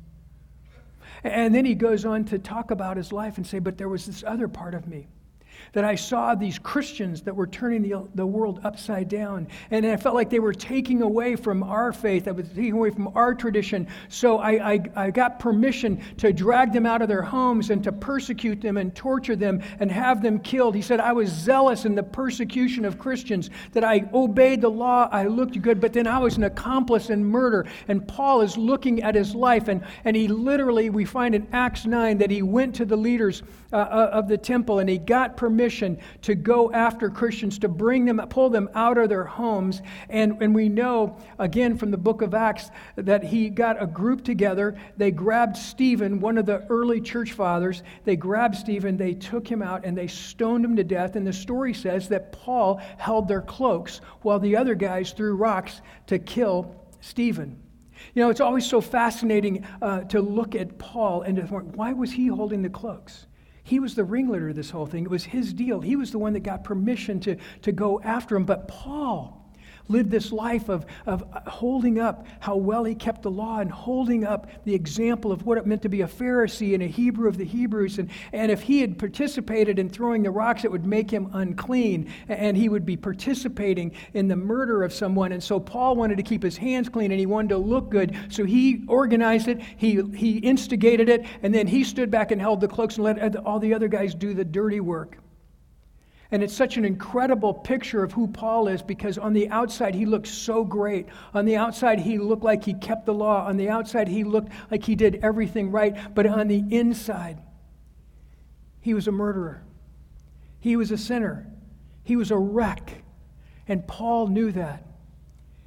And 1.23 1.55
then 1.55 1.65
he 1.65 1.75
goes 1.75 2.05
on 2.05 2.25
to 2.25 2.39
talk 2.39 2.71
about 2.71 2.97
his 2.97 3.11
life 3.11 3.37
and 3.37 3.47
say, 3.47 3.59
But 3.59 3.77
there 3.77 3.89
was 3.89 4.05
this 4.05 4.23
other 4.25 4.47
part 4.47 4.75
of 4.75 4.87
me 4.87 5.07
that 5.73 5.83
I 5.83 5.95
saw 5.95 6.35
these 6.35 6.59
Christians 6.59 7.21
that 7.23 7.35
were 7.35 7.47
turning 7.47 7.81
the, 7.81 8.07
the 8.15 8.25
world 8.25 8.61
upside 8.63 9.09
down. 9.09 9.47
And 9.71 9.85
I 9.85 9.97
felt 9.97 10.15
like 10.15 10.29
they 10.29 10.39
were 10.39 10.53
taking 10.53 11.01
away 11.01 11.35
from 11.35 11.63
our 11.63 11.91
faith, 11.91 12.25
that 12.25 12.35
was 12.35 12.47
taking 12.49 12.73
away 12.73 12.91
from 12.91 13.09
our 13.15 13.33
tradition. 13.33 13.87
So 14.09 14.39
I, 14.39 14.73
I, 14.73 14.79
I 14.95 15.11
got 15.11 15.39
permission 15.39 16.01
to 16.17 16.31
drag 16.31 16.73
them 16.73 16.85
out 16.85 17.01
of 17.01 17.07
their 17.07 17.21
homes 17.21 17.69
and 17.69 17.83
to 17.83 17.91
persecute 17.91 18.61
them 18.61 18.77
and 18.77 18.95
torture 18.95 19.35
them 19.35 19.61
and 19.79 19.91
have 19.91 20.21
them 20.21 20.39
killed. 20.39 20.75
He 20.75 20.81
said, 20.81 20.99
I 20.99 21.13
was 21.13 21.29
zealous 21.29 21.85
in 21.85 21.95
the 21.95 22.03
persecution 22.03 22.85
of 22.85 22.99
Christians, 22.99 23.49
that 23.73 23.83
I 23.83 24.07
obeyed 24.13 24.61
the 24.61 24.69
law, 24.69 25.09
I 25.11 25.25
looked 25.25 25.61
good, 25.61 25.79
but 25.79 25.93
then 25.93 26.07
I 26.07 26.19
was 26.19 26.37
an 26.37 26.43
accomplice 26.43 27.09
in 27.09 27.23
murder. 27.23 27.65
And 27.87 28.07
Paul 28.07 28.41
is 28.41 28.57
looking 28.57 29.01
at 29.03 29.15
his 29.15 29.35
life, 29.35 29.67
and, 29.67 29.83
and 30.05 30.15
he 30.15 30.27
literally, 30.27 30.89
we 30.89 31.05
find 31.05 31.35
in 31.35 31.47
Acts 31.51 31.85
9 31.85 32.17
that 32.19 32.29
he 32.29 32.41
went 32.41 32.75
to 32.75 32.85
the 32.85 32.95
leaders 32.95 33.43
uh, 33.71 33.77
uh 33.77 34.09
of 34.13 34.27
the 34.27 34.37
temple 34.37 34.79
and 34.79 34.89
he 34.89 34.97
got 34.97 35.35
permission 35.43 35.99
to 36.21 36.35
go 36.35 36.71
after 36.71 37.09
Christians, 37.09 37.59
to 37.59 37.67
bring 37.67 38.05
them, 38.05 38.17
pull 38.29 38.49
them 38.49 38.69
out 38.75 38.97
of 38.97 39.09
their 39.09 39.25
homes. 39.25 39.81
And, 40.07 40.41
and 40.41 40.55
we 40.55 40.69
know, 40.69 41.17
again, 41.37 41.77
from 41.77 41.91
the 41.91 41.97
book 41.97 42.21
of 42.21 42.33
Acts, 42.33 42.71
that 42.95 43.25
he 43.25 43.49
got 43.49 43.83
a 43.83 43.85
group 43.85 44.23
together. 44.23 44.79
They 44.95 45.11
grabbed 45.11 45.57
Stephen, 45.57 46.21
one 46.21 46.37
of 46.37 46.45
the 46.45 46.65
early 46.69 47.01
church 47.01 47.33
fathers. 47.33 47.83
They 48.05 48.15
grabbed 48.15 48.55
Stephen, 48.55 48.95
they 48.95 49.15
took 49.15 49.45
him 49.45 49.61
out, 49.61 49.83
and 49.83 49.97
they 49.97 50.07
stoned 50.07 50.63
him 50.63 50.77
to 50.77 50.83
death. 50.85 51.17
And 51.17 51.27
the 51.27 51.33
story 51.33 51.73
says 51.73 52.07
that 52.07 52.31
Paul 52.31 52.79
held 52.97 53.27
their 53.27 53.41
cloaks 53.41 53.99
while 54.21 54.39
the 54.39 54.55
other 54.55 54.75
guys 54.75 55.11
threw 55.11 55.35
rocks 55.35 55.81
to 56.07 56.19
kill 56.19 56.73
Stephen. 57.01 57.61
You 58.13 58.23
know, 58.23 58.29
it's 58.29 58.39
always 58.39 58.65
so 58.65 58.79
fascinating 58.79 59.65
uh, 59.81 60.03
to 60.05 60.21
look 60.21 60.55
at 60.55 60.77
Paul 60.77 61.23
and 61.23 61.35
to 61.35 61.45
think, 61.45 61.75
why 61.75 61.91
was 61.91 62.13
he 62.13 62.27
holding 62.27 62.61
the 62.61 62.69
cloaks? 62.69 63.27
He 63.63 63.79
was 63.79 63.95
the 63.95 64.03
ringleader 64.03 64.49
of 64.49 64.55
this 64.55 64.69
whole 64.69 64.85
thing. 64.85 65.05
It 65.05 65.09
was 65.09 65.23
his 65.23 65.53
deal. 65.53 65.81
He 65.81 65.95
was 65.95 66.11
the 66.11 66.19
one 66.19 66.33
that 66.33 66.41
got 66.41 66.63
permission 66.63 67.19
to, 67.21 67.37
to 67.61 67.71
go 67.71 68.01
after 68.01 68.35
him. 68.35 68.45
But 68.45 68.67
Paul, 68.67 69.42
lived 69.87 70.09
this 70.11 70.31
life 70.31 70.69
of, 70.69 70.85
of 71.05 71.23
holding 71.47 71.99
up 71.99 72.25
how 72.39 72.55
well 72.55 72.83
he 72.83 72.95
kept 72.95 73.21
the 73.23 73.31
law 73.31 73.59
and 73.59 73.71
holding 73.71 74.23
up 74.23 74.47
the 74.65 74.73
example 74.73 75.31
of 75.31 75.45
what 75.45 75.57
it 75.57 75.65
meant 75.65 75.81
to 75.81 75.89
be 75.89 76.01
a 76.01 76.07
Pharisee 76.07 76.73
and 76.73 76.83
a 76.83 76.87
Hebrew 76.87 77.27
of 77.27 77.37
the 77.37 77.45
Hebrews. 77.45 77.99
And, 77.99 78.09
and 78.31 78.51
if 78.51 78.61
he 78.61 78.81
had 78.81 78.97
participated 78.97 79.79
in 79.79 79.89
throwing 79.89 80.23
the 80.23 80.31
rocks, 80.31 80.63
it 80.63 80.71
would 80.71 80.85
make 80.85 81.11
him 81.11 81.29
unclean, 81.33 82.11
and 82.27 82.55
he 82.55 82.69
would 82.69 82.85
be 82.85 82.97
participating 82.97 83.91
in 84.13 84.27
the 84.27 84.35
murder 84.35 84.83
of 84.83 84.93
someone. 84.93 85.31
And 85.31 85.43
so 85.43 85.59
Paul 85.59 85.95
wanted 85.95 86.17
to 86.17 86.23
keep 86.23 86.43
his 86.43 86.57
hands 86.57 86.89
clean 86.89 87.11
and 87.11 87.19
he 87.19 87.25
wanted 87.25 87.49
to 87.49 87.57
look 87.57 87.89
good. 87.89 88.15
So 88.29 88.45
he 88.45 88.83
organized 88.87 89.47
it, 89.47 89.61
he, 89.77 90.01
he 90.15 90.37
instigated 90.37 91.09
it, 91.09 91.25
and 91.41 91.53
then 91.53 91.67
he 91.67 91.83
stood 91.83 92.09
back 92.09 92.31
and 92.31 92.39
held 92.39 92.61
the 92.61 92.67
cloaks 92.67 92.95
and 92.95 93.03
let 93.03 93.35
all 93.37 93.59
the 93.59 93.73
other 93.73 93.87
guys 93.87 94.15
do 94.15 94.33
the 94.33 94.45
dirty 94.45 94.79
work. 94.79 95.17
And 96.33 96.41
it's 96.41 96.55
such 96.55 96.77
an 96.77 96.83
incredible 96.83 97.53
picture 97.53 98.03
of 98.03 98.11
who 98.11 98.25
Paul 98.25 98.67
is 98.67 98.81
because 98.81 99.19
on 99.19 99.33
the 99.33 99.49
outside 99.49 99.93
he 99.93 100.07
looked 100.07 100.25
so 100.25 100.63
great. 100.63 101.05
On 101.35 101.45
the 101.45 101.57
outside 101.57 101.99
he 101.99 102.17
looked 102.17 102.41
like 102.41 102.63
he 102.63 102.73
kept 102.73 103.05
the 103.05 103.13
law. 103.13 103.45
On 103.45 103.55
the 103.55 103.69
outside 103.69 104.07
he 104.07 104.23
looked 104.23 104.51
like 104.71 104.83
he 104.83 104.95
did 104.95 105.19
everything 105.21 105.69
right. 105.69 105.95
But 106.15 106.25
on 106.25 106.47
the 106.47 106.63
inside, 106.71 107.39
he 108.81 108.95
was 108.95 109.07
a 109.07 109.11
murderer. 109.11 109.63
He 110.59 110.75
was 110.75 110.89
a 110.89 110.97
sinner. 110.97 111.45
He 112.03 112.15
was 112.15 112.31
a 112.31 112.37
wreck. 112.37 113.03
And 113.67 113.87
Paul 113.87 114.25
knew 114.25 114.51
that. 114.53 114.87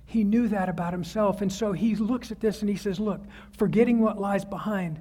He 0.04 0.25
knew 0.25 0.49
that 0.49 0.68
about 0.68 0.92
himself. 0.92 1.42
And 1.42 1.52
so 1.52 1.70
he 1.70 1.94
looks 1.94 2.32
at 2.32 2.40
this 2.40 2.62
and 2.62 2.68
he 2.68 2.76
says, 2.76 2.99
Look, 2.99 3.20
forgetting 3.56 4.00
what 4.00 4.20
lies 4.20 4.44
behind, 4.44 5.00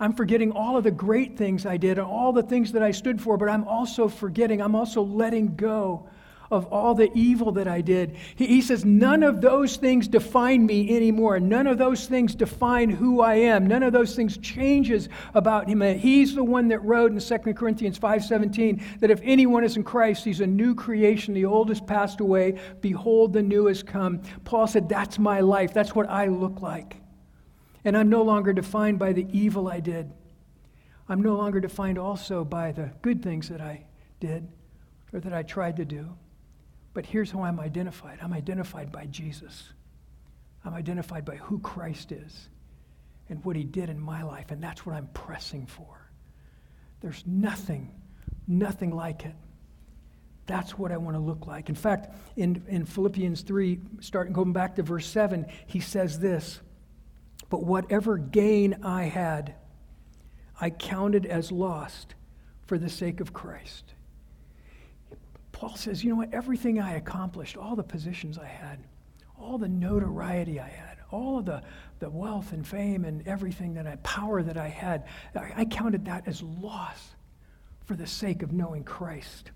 I'm 0.00 0.12
forgetting 0.12 0.52
all 0.52 0.76
of 0.76 0.84
the 0.84 0.90
great 0.90 1.36
things 1.36 1.66
I 1.66 1.76
did 1.76 1.98
and 1.98 2.06
all 2.06 2.32
the 2.32 2.42
things 2.42 2.72
that 2.72 2.82
I 2.82 2.90
stood 2.90 3.20
for, 3.20 3.36
but 3.36 3.48
I'm 3.48 3.66
also 3.68 4.08
forgetting, 4.08 4.60
I'm 4.60 4.74
also 4.74 5.02
letting 5.02 5.54
go 5.56 6.08
of 6.50 6.66
all 6.66 6.94
the 6.94 7.10
evil 7.14 7.52
that 7.52 7.68
I 7.68 7.80
did. 7.80 8.16
He, 8.36 8.46
he, 8.46 8.60
says, 8.60 8.84
None 8.84 9.22
of 9.22 9.40
those 9.40 9.76
things 9.76 10.08
define 10.08 10.66
me 10.66 10.94
anymore. 10.96 11.40
None 11.40 11.66
of 11.66 11.78
those 11.78 12.06
things 12.06 12.34
define 12.34 12.90
who 12.90 13.20
I 13.20 13.34
am. 13.34 13.66
None 13.66 13.82
of 13.82 13.92
those 13.92 14.14
things 14.14 14.38
changes 14.38 15.08
about 15.34 15.68
him. 15.68 15.80
He's 15.98 16.34
the 16.34 16.44
one 16.44 16.68
that 16.68 16.80
wrote 16.80 17.12
in 17.12 17.18
2 17.18 17.54
Corinthians 17.54 17.98
5.17 17.98 19.00
that 19.00 19.10
if 19.10 19.20
anyone 19.22 19.64
is 19.64 19.76
in 19.76 19.84
Christ, 19.84 20.24
he's 20.24 20.40
a 20.40 20.46
new 20.46 20.74
creation. 20.74 21.34
The 21.34 21.44
old 21.44 21.68
has 21.68 21.80
passed 21.80 22.20
away. 22.20 22.58
Behold, 22.80 23.32
the 23.32 23.42
new 23.42 23.66
has 23.66 23.82
come. 23.82 24.22
Paul 24.44 24.66
said, 24.66 24.88
That's 24.88 25.18
my 25.18 25.40
life. 25.40 25.72
That's 25.72 25.94
what 25.94 26.08
I 26.08 26.26
look 26.26 26.60
like. 26.60 26.96
And 27.84 27.96
I'm 27.96 28.08
no 28.08 28.22
longer 28.22 28.52
defined 28.52 28.98
by 28.98 29.12
the 29.12 29.26
evil 29.30 29.68
I 29.68 29.80
did. 29.80 30.10
I'm 31.08 31.22
no 31.22 31.36
longer 31.36 31.60
defined 31.60 31.98
also 31.98 32.44
by 32.44 32.72
the 32.72 32.90
good 33.02 33.22
things 33.22 33.48
that 33.50 33.60
I 33.60 33.84
did 34.20 34.48
or 35.12 35.20
that 35.20 35.34
I 35.34 35.42
tried 35.42 35.76
to 35.76 35.84
do. 35.84 36.16
But 36.94 37.04
here's 37.04 37.30
how 37.30 37.42
I'm 37.42 37.60
identified 37.60 38.20
I'm 38.22 38.32
identified 38.32 38.90
by 38.90 39.06
Jesus. 39.06 39.72
I'm 40.64 40.72
identified 40.72 41.26
by 41.26 41.36
who 41.36 41.58
Christ 41.58 42.10
is 42.10 42.48
and 43.28 43.44
what 43.44 43.56
he 43.56 43.64
did 43.64 43.90
in 43.90 44.00
my 44.00 44.22
life, 44.22 44.50
and 44.50 44.62
that's 44.62 44.86
what 44.86 44.94
I'm 44.94 45.08
pressing 45.08 45.66
for. 45.66 46.10
There's 47.00 47.22
nothing, 47.26 47.90
nothing 48.46 48.90
like 48.90 49.26
it. 49.26 49.34
That's 50.46 50.78
what 50.78 50.92
I 50.92 50.96
want 50.96 51.16
to 51.16 51.20
look 51.20 51.46
like. 51.46 51.68
In 51.68 51.74
fact, 51.74 52.14
in, 52.36 52.62
in 52.68 52.84
Philippians 52.84 53.42
3, 53.42 53.78
starting 54.00 54.32
going 54.32 54.52
back 54.52 54.76
to 54.76 54.82
verse 54.82 55.06
7, 55.06 55.46
he 55.66 55.80
says 55.80 56.18
this 56.18 56.60
But 57.54 57.66
whatever 57.66 58.18
gain 58.18 58.78
I 58.82 59.04
had, 59.04 59.54
I 60.60 60.70
counted 60.70 61.24
as 61.24 61.52
lost 61.52 62.16
for 62.66 62.78
the 62.78 62.90
sake 62.90 63.20
of 63.20 63.32
Christ. 63.32 63.94
Paul 65.52 65.76
says, 65.76 66.02
you 66.02 66.10
know 66.10 66.16
what? 66.16 66.34
Everything 66.34 66.80
I 66.80 66.96
accomplished, 66.96 67.56
all 67.56 67.76
the 67.76 67.84
positions 67.84 68.38
I 68.38 68.48
had, 68.48 68.80
all 69.40 69.56
the 69.56 69.68
notoriety 69.68 70.58
I 70.58 70.66
had, 70.68 70.96
all 71.12 71.38
of 71.38 71.44
the, 71.44 71.62
the 72.00 72.10
wealth 72.10 72.50
and 72.50 72.66
fame 72.66 73.04
and 73.04 73.24
everything 73.28 73.74
that 73.74 73.86
I, 73.86 73.94
power 74.02 74.42
that 74.42 74.56
I 74.56 74.66
had, 74.66 75.04
I, 75.36 75.52
I 75.58 75.64
counted 75.64 76.06
that 76.06 76.26
as 76.26 76.42
loss 76.42 77.14
for 77.84 77.94
the 77.94 78.08
sake 78.08 78.42
of 78.42 78.52
knowing 78.52 78.82
Christ. 78.82 79.52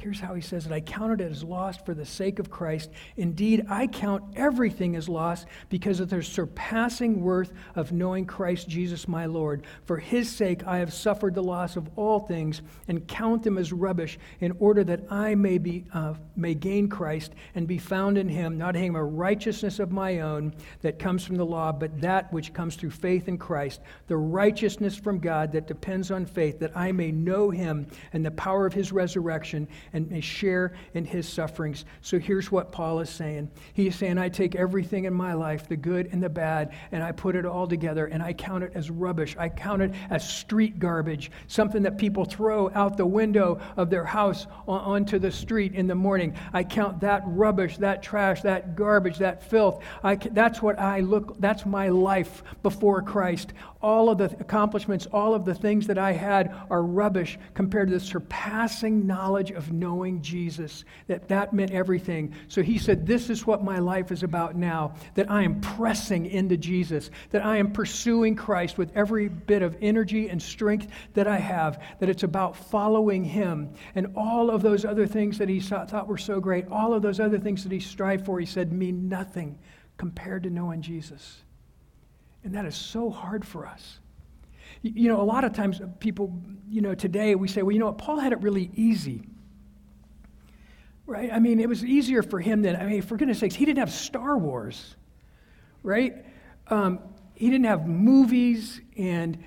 Here's 0.00 0.18
how 0.18 0.32
he 0.32 0.40
says 0.40 0.64
it 0.64 0.72
I 0.72 0.80
counted 0.80 1.20
it 1.20 1.30
as 1.30 1.44
lost 1.44 1.84
for 1.84 1.92
the 1.92 2.06
sake 2.06 2.38
of 2.38 2.50
Christ. 2.50 2.88
Indeed, 3.18 3.66
I 3.68 3.86
count 3.86 4.24
everything 4.34 4.96
as 4.96 5.10
lost 5.10 5.46
because 5.68 6.00
of 6.00 6.08
the 6.08 6.22
surpassing 6.22 7.20
worth 7.20 7.52
of 7.74 7.92
knowing 7.92 8.24
Christ 8.24 8.66
Jesus 8.66 9.06
my 9.06 9.26
Lord. 9.26 9.66
For 9.84 9.98
his 9.98 10.30
sake, 10.30 10.66
I 10.66 10.78
have 10.78 10.94
suffered 10.94 11.34
the 11.34 11.42
loss 11.42 11.76
of 11.76 11.86
all 11.96 12.20
things 12.20 12.62
and 12.88 13.06
count 13.06 13.42
them 13.42 13.58
as 13.58 13.74
rubbish 13.74 14.18
in 14.40 14.56
order 14.58 14.82
that 14.84 15.02
I 15.12 15.34
may, 15.34 15.58
be, 15.58 15.84
uh, 15.92 16.14
may 16.34 16.54
gain 16.54 16.88
Christ 16.88 17.34
and 17.54 17.68
be 17.68 17.76
found 17.76 18.16
in 18.16 18.26
him, 18.26 18.56
not 18.56 18.76
having 18.76 18.94
a 18.94 19.04
righteousness 19.04 19.80
of 19.80 19.92
my 19.92 20.20
own 20.20 20.54
that 20.80 20.98
comes 20.98 21.26
from 21.26 21.36
the 21.36 21.44
law, 21.44 21.72
but 21.72 22.00
that 22.00 22.32
which 22.32 22.54
comes 22.54 22.74
through 22.74 22.90
faith 22.90 23.28
in 23.28 23.36
Christ, 23.36 23.82
the 24.06 24.16
righteousness 24.16 24.96
from 24.96 25.18
God 25.18 25.52
that 25.52 25.66
depends 25.66 26.10
on 26.10 26.24
faith, 26.24 26.58
that 26.60 26.74
I 26.74 26.90
may 26.90 27.12
know 27.12 27.50
him 27.50 27.86
and 28.14 28.24
the 28.24 28.30
power 28.30 28.64
of 28.64 28.72
his 28.72 28.92
resurrection 28.92 29.68
and 29.92 30.10
may 30.10 30.20
share 30.20 30.72
in 30.94 31.04
his 31.04 31.28
sufferings. 31.28 31.84
So 32.00 32.18
here's 32.18 32.50
what 32.50 32.72
Paul 32.72 33.00
is 33.00 33.10
saying 33.10 33.50
He's 33.72 33.96
saying, 33.96 34.18
I 34.18 34.28
take 34.28 34.54
everything 34.54 35.04
in 35.04 35.14
my 35.14 35.34
life, 35.34 35.68
the 35.68 35.76
good 35.76 36.08
and 36.12 36.22
the 36.22 36.28
bad, 36.28 36.72
and 36.92 37.02
I 37.02 37.12
put 37.12 37.36
it 37.36 37.44
all 37.46 37.66
together 37.66 38.06
and 38.06 38.22
I 38.22 38.32
count 38.32 38.64
it 38.64 38.72
as 38.74 38.90
rubbish. 38.90 39.36
I 39.38 39.48
count 39.48 39.82
it 39.82 39.92
as 40.10 40.28
street 40.28 40.78
garbage, 40.78 41.30
something 41.46 41.82
that 41.82 41.98
people 41.98 42.24
throw 42.24 42.70
out 42.70 42.96
the 42.96 43.06
window 43.06 43.60
of 43.76 43.90
their 43.90 44.04
house 44.04 44.46
onto 44.66 45.18
the 45.18 45.30
street 45.30 45.74
in 45.74 45.86
the 45.86 45.94
morning. 45.94 46.36
I 46.52 46.64
count 46.64 47.00
that 47.00 47.22
rubbish, 47.26 47.78
that 47.78 48.02
trash, 48.02 48.42
that 48.42 48.76
garbage, 48.76 49.18
that 49.18 49.42
filth. 49.42 49.82
I, 50.02 50.16
that's 50.16 50.62
what 50.62 50.78
I 50.78 51.00
look, 51.00 51.40
that's 51.40 51.66
my 51.66 51.88
life 51.88 52.42
before 52.62 53.02
Christ. 53.02 53.52
All 53.82 54.10
of 54.10 54.18
the 54.18 54.26
accomplishments, 54.40 55.06
all 55.06 55.34
of 55.34 55.44
the 55.44 55.54
things 55.54 55.86
that 55.86 55.98
I 55.98 56.12
had 56.12 56.54
are 56.70 56.82
rubbish 56.82 57.38
compared 57.54 57.88
to 57.88 57.94
the 57.94 58.00
surpassing 58.00 59.06
knowledge 59.06 59.50
of 59.50 59.72
knowing 59.80 60.22
Jesus, 60.22 60.84
that 61.08 61.28
that 61.28 61.52
meant 61.52 61.72
everything. 61.72 62.34
So 62.48 62.62
he 62.62 62.78
said, 62.78 63.06
This 63.06 63.30
is 63.30 63.46
what 63.46 63.64
my 63.64 63.78
life 63.78 64.12
is 64.12 64.22
about 64.22 64.54
now, 64.54 64.94
that 65.14 65.30
I 65.30 65.42
am 65.42 65.60
pressing 65.60 66.26
into 66.26 66.56
Jesus, 66.56 67.10
that 67.30 67.44
I 67.44 67.56
am 67.56 67.72
pursuing 67.72 68.36
Christ 68.36 68.78
with 68.78 68.92
every 68.94 69.28
bit 69.28 69.62
of 69.62 69.76
energy 69.80 70.28
and 70.28 70.40
strength 70.40 70.86
that 71.14 71.26
I 71.26 71.38
have, 71.38 71.82
that 71.98 72.08
it's 72.08 72.22
about 72.22 72.54
following 72.54 73.24
him. 73.24 73.72
And 73.94 74.12
all 74.14 74.50
of 74.50 74.62
those 74.62 74.84
other 74.84 75.06
things 75.06 75.38
that 75.38 75.48
he 75.48 75.60
thought 75.60 76.06
were 76.06 76.18
so 76.18 76.38
great, 76.38 76.68
all 76.68 76.94
of 76.94 77.02
those 77.02 77.18
other 77.18 77.38
things 77.38 77.62
that 77.64 77.72
he 77.72 77.80
strived 77.80 78.26
for, 78.26 78.38
he 78.38 78.46
said, 78.46 78.72
mean 78.72 79.08
nothing 79.08 79.58
compared 79.96 80.44
to 80.44 80.50
knowing 80.50 80.82
Jesus. 80.82 81.42
And 82.44 82.54
that 82.54 82.64
is 82.64 82.74
so 82.74 83.10
hard 83.10 83.44
for 83.44 83.66
us. 83.66 83.98
You 84.82 85.08
know, 85.08 85.20
a 85.20 85.24
lot 85.24 85.44
of 85.44 85.52
times 85.52 85.80
people, 85.98 86.40
you 86.68 86.80
know, 86.80 86.94
today 86.94 87.34
we 87.34 87.48
say, 87.48 87.62
well, 87.62 87.72
you 87.72 87.78
know 87.78 87.86
what, 87.86 87.98
Paul 87.98 88.18
had 88.18 88.32
it 88.32 88.40
really 88.40 88.70
easy. 88.74 89.24
Right? 91.10 91.28
I 91.32 91.40
mean, 91.40 91.58
it 91.58 91.68
was 91.68 91.84
easier 91.84 92.22
for 92.22 92.38
him 92.38 92.62
than, 92.62 92.76
I 92.76 92.84
mean, 92.84 93.02
for 93.02 93.16
goodness 93.16 93.40
sakes, 93.40 93.56
he 93.56 93.64
didn't 93.64 93.80
have 93.80 93.90
Star 93.90 94.38
Wars, 94.38 94.94
right? 95.82 96.24
Um, 96.68 97.00
he 97.34 97.50
didn't 97.50 97.66
have 97.66 97.84
movies 97.88 98.80
and 98.96 99.42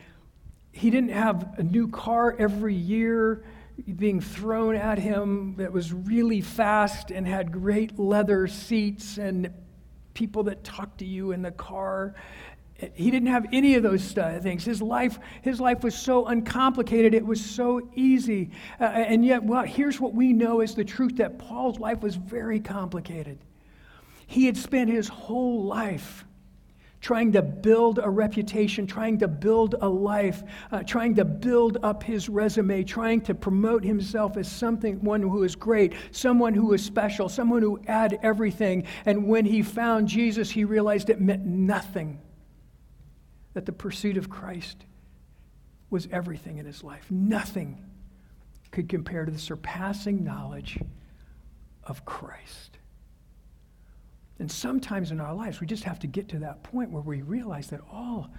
he 0.74 0.90
didn't 0.90 1.12
have 1.12 1.58
a 1.58 1.64
new 1.64 1.88
car 1.88 2.36
every 2.38 2.76
year 2.76 3.46
being 3.96 4.20
thrown 4.20 4.76
at 4.76 5.00
him 5.00 5.56
that 5.56 5.72
was 5.72 5.94
really 5.94 6.42
fast 6.42 7.12
and 7.12 7.26
had 7.26 7.54
great 7.54 7.98
leather 7.98 8.46
seats 8.46 9.18
and 9.18 9.50
people 10.14 10.44
that 10.44 10.66
talked 10.66 10.98
to 10.98 11.06
you 11.06 11.32
in 11.32 11.42
the 11.42 11.52
car 11.52 12.14
he 12.94 13.12
didn't 13.12 13.28
have 13.28 13.46
any 13.52 13.76
of 13.76 13.84
those 13.84 14.12
things. 14.12 14.66
His 14.66 14.82
life, 14.82 15.20
his 15.42 15.60
life 15.60 15.84
was 15.84 15.96
so 15.96 16.26
uncomplicated. 16.26 17.14
It 17.14 17.26
was 17.26 17.44
so 17.44 17.90
easy. 17.96 18.52
Uh, 18.80 18.86
and 18.86 19.26
yet, 19.26 19.44
well, 19.44 19.64
here's 19.64 20.00
what 20.00 20.14
we 20.14 20.34
know 20.34 20.62
is 20.62 20.76
the 20.76 20.84
truth 20.86 21.18
that 21.18 21.40
Paul's 21.40 21.80
life 21.80 22.02
was 22.02 22.16
very 22.16 22.60
complicated. 22.60 23.40
He 24.28 24.46
had 24.46 24.58
spent 24.58 24.90
his 24.90 25.08
whole 25.08 25.64
life 25.64 26.26
trying 27.02 27.34
to 27.34 27.42
build 27.42 28.00
a 28.02 28.10
reputation, 28.10 28.88
trying 28.88 29.20
to 29.20 29.28
build 29.28 29.76
a 29.82 29.88
life, 29.88 30.42
uh, 30.72 30.82
trying 30.84 31.14
to 31.14 31.26
build 31.26 31.78
up 31.84 32.02
his 32.02 32.30
resume, 32.30 32.82
trying 32.84 33.20
to 33.20 33.36
promote 33.36 33.84
himself 33.84 34.38
as 34.38 34.50
something, 34.50 35.04
one 35.04 35.22
who 35.22 35.44
is 35.44 35.54
great, 35.54 35.94
someone 36.12 36.54
who 36.54 36.74
is 36.74 36.84
special, 36.84 37.28
someone 37.28 37.62
who 37.62 37.78
had 37.86 38.18
everything. 38.24 38.86
And 39.06 39.28
when 39.28 39.44
he 39.44 39.62
found 39.62 40.08
Jesus, 40.08 40.50
he 40.50 40.64
realized 40.64 41.10
it 41.10 41.20
meant 41.20 41.46
nothing 41.46 42.20
that 43.54 43.66
the 43.66 43.72
pursuit 43.72 44.18
of 44.18 44.30
Christ 44.30 44.86
was 45.90 46.08
everything 46.12 46.58
in 46.58 46.66
his 46.66 46.84
life. 46.84 47.06
Nothing 47.10 47.84
could 48.72 48.90
compare 48.90 49.26
to 49.26 49.32
the 49.32 49.40
surpassing 49.40 50.24
knowledge 50.24 50.80
of 51.84 52.04
Christ. 52.06 52.78
And 54.40 54.52
sometimes 54.52 55.12
in 55.12 55.22
our 55.22 55.34
lives, 55.34 55.62
we 55.62 55.68
just 55.68 55.84
have 55.84 56.00
to 56.00 56.08
get 56.08 56.30
to 56.30 56.40
that 56.40 56.64
point 56.64 56.92
where 56.92 57.04
we 57.04 57.22
realize 57.22 57.68
that 57.68 57.82
all, 57.92 58.32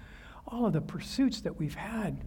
all 0.48 0.66
of 0.66 0.72
the 0.72 0.80
pursuits 0.80 1.40
that 1.42 1.56
we've 1.56 1.76
had 1.76 2.18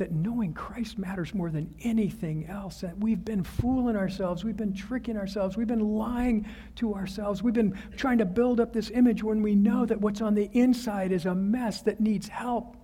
that 0.00 0.12
knowing 0.12 0.54
Christ 0.54 0.98
matters 0.98 1.34
more 1.34 1.50
than 1.50 1.74
anything 1.82 2.46
else. 2.46 2.80
That 2.80 2.98
we've 2.98 3.22
been 3.22 3.44
fooling 3.44 3.96
ourselves, 3.96 4.44
we've 4.44 4.56
been 4.56 4.72
tricking 4.72 5.18
ourselves, 5.18 5.58
we've 5.58 5.66
been 5.66 5.94
lying 5.94 6.48
to 6.76 6.94
ourselves, 6.94 7.42
we've 7.42 7.54
been 7.54 7.78
trying 7.96 8.16
to 8.18 8.24
build 8.24 8.60
up 8.60 8.72
this 8.72 8.90
image 8.90 9.22
when 9.22 9.42
we 9.42 9.54
know 9.54 9.84
that 9.84 10.00
what's 10.00 10.22
on 10.22 10.34
the 10.34 10.48
inside 10.54 11.12
is 11.12 11.26
a 11.26 11.34
mess 11.34 11.82
that 11.82 12.00
needs 12.00 12.28
help. 12.28 12.76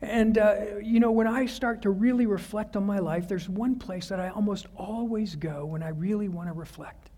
And, 0.00 0.38
uh, 0.38 0.78
you 0.80 1.00
know, 1.00 1.10
when 1.10 1.26
I 1.26 1.46
start 1.46 1.82
to 1.82 1.90
really 1.90 2.26
reflect 2.26 2.76
on 2.76 2.86
my 2.86 3.00
life, 3.00 3.26
there's 3.26 3.48
one 3.48 3.76
place 3.76 4.08
that 4.08 4.20
I 4.20 4.28
almost 4.28 4.68
always 4.76 5.34
go 5.34 5.64
when 5.64 5.82
I 5.82 5.88
really 5.88 6.28
want 6.28 6.48
to 6.48 6.52
reflect 6.52 7.10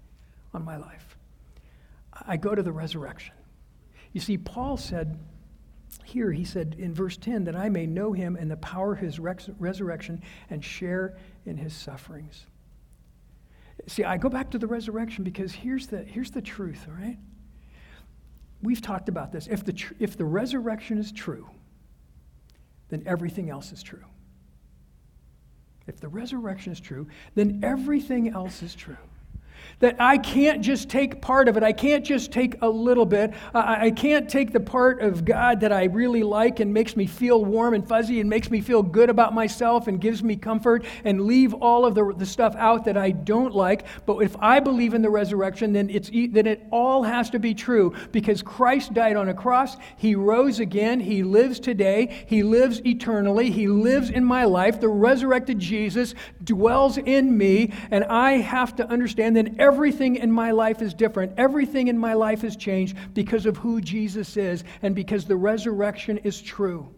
on 0.55 0.65
my 0.65 0.79
life. 0.79 1.19
I 2.27 2.39
go 2.39 2.55
to 2.55 2.63
the 2.63 2.73
resurrection. 2.73 3.35
You 4.13 4.23
see, 4.23 4.39
Paul 4.39 4.79
said, 4.79 5.19
here 6.05 6.33
he 6.33 6.45
said 6.45 6.77
in 6.79 6.95
verse 6.95 7.17
10 7.17 7.45
that 7.45 7.57
I 7.57 7.69
may 7.69 7.87
know 7.87 8.13
him 8.13 8.37
and 8.37 8.51
the 8.51 8.57
power 8.57 8.93
of 8.93 8.99
his 8.99 9.19
res- 9.19 9.51
resurrection 9.59 10.23
and 10.51 10.65
share 10.65 11.17
in 11.47 11.57
his 11.57 11.75
sufferings. 11.75 12.47
See, 13.87 14.05
I 14.05 14.17
go 14.17 14.29
back 14.29 14.51
to 14.51 14.59
the 14.59 14.67
resurrection 14.67 15.25
because 15.25 15.53
here's 15.53 15.87
the, 15.87 16.03
here's 16.03 16.31
the 16.31 16.43
truth, 16.43 16.87
all 16.89 16.95
right? 16.95 17.19
We've 18.63 18.83
talked 18.83 19.09
about 19.09 19.33
this. 19.33 19.47
If 19.47 19.65
the, 19.65 19.73
tr- 19.73 19.95
if 19.99 20.17
the 20.17 20.25
resurrection 20.25 20.99
is 20.99 21.13
true, 21.13 21.49
then 22.89 23.03
everything 23.07 23.51
else 23.51 23.73
is 23.73 23.83
true. 23.83 24.05
If 25.87 26.01
the 26.01 26.09
resurrection 26.09 26.73
is 26.73 26.81
true, 26.81 27.07
then 27.35 27.61
everything 27.63 28.29
else 28.29 28.63
is 28.63 28.75
true. 28.75 28.97
That 29.81 29.95
I 30.01 30.19
can't 30.19 30.61
just 30.61 30.89
take 30.89 31.21
part 31.21 31.49
of 31.49 31.57
it. 31.57 31.63
I 31.63 31.73
can't 31.73 32.05
just 32.05 32.33
take 32.33 32.61
a 32.63 32.69
little 32.69 33.07
bit. 33.07 33.33
I, 33.55 33.87
I 33.87 33.91
can't 33.93 34.29
take 34.29 34.53
the 34.53 34.59
part 34.59 35.01
of 35.01 35.25
God 35.25 35.61
that 35.61 35.73
I 35.73 35.85
really 35.85 36.25
like 36.25 36.59
and 36.59 36.75
makes 36.75 36.97
me 36.97 37.07
feel 37.07 37.45
warm 37.45 37.75
and 37.75 37.87
fuzzy 37.87 38.21
and 38.21 38.29
makes 38.29 38.51
me 38.51 38.61
feel 38.61 38.83
good 38.83 39.09
about 39.09 39.35
myself 39.35 39.87
and 39.87 40.01
gives 40.01 40.21
me 40.21 40.35
comfort 40.35 40.85
and 41.05 41.21
leave 41.21 41.55
all 41.55 41.85
of 41.85 41.95
the, 41.95 42.13
the 42.17 42.27
stuff 42.27 42.57
out 42.57 42.87
that 42.87 42.97
I 42.97 43.13
don't 43.13 43.55
like. 43.55 43.87
But 44.05 44.19
if 44.19 44.35
I 44.41 44.59
believe 44.59 44.95
in 44.95 45.03
the 45.03 45.11
resurrection, 45.11 45.73
then, 45.73 45.91
it's, 45.91 46.11
then 46.11 46.49
it 46.49 46.67
all 46.73 47.05
has 47.05 47.31
to 47.31 47.39
be 47.39 47.55
true 47.55 47.95
because 48.11 48.43
Christ 48.43 48.95
died 48.95 49.15
on 49.15 49.29
a 49.29 49.35
cross. 49.35 49.77
He 49.97 50.17
rose 50.17 50.59
again. 50.59 50.99
He 50.99 51.23
lives 51.23 51.61
today. 51.61 52.25
He 52.27 52.43
lives 52.43 52.81
eternally. 52.85 53.53
He 53.53 53.69
lives 53.69 54.11
in 54.11 54.25
my 54.25 54.45
life. 54.45 54.81
The 54.81 54.89
resurrected 54.89 55.61
Jesus 55.61 56.17
dwells 56.43 56.99
in 56.99 57.39
me. 57.39 57.73
And 57.93 58.03
I 58.05 58.39
have 58.39 58.75
to 58.77 58.89
understand 58.89 59.37
that 59.37 59.68
everything 59.69 60.17
in 60.17 60.33
my 60.33 60.51
life 60.51 60.81
is 60.81 60.95
different. 60.95 61.33
Everything 61.37 61.89
in 61.89 61.99
my 61.99 62.15
life 62.15 62.41
has 62.41 62.57
changed 62.57 62.97
because 63.13 63.45
of 63.45 63.59
who 63.59 63.81
Jesus 63.81 64.37
is 64.37 64.65
and 64.83 64.95
because 64.95 65.27
the 65.27 65.37
resurrection 65.37 66.19
is 66.19 66.41
true. 66.41 66.89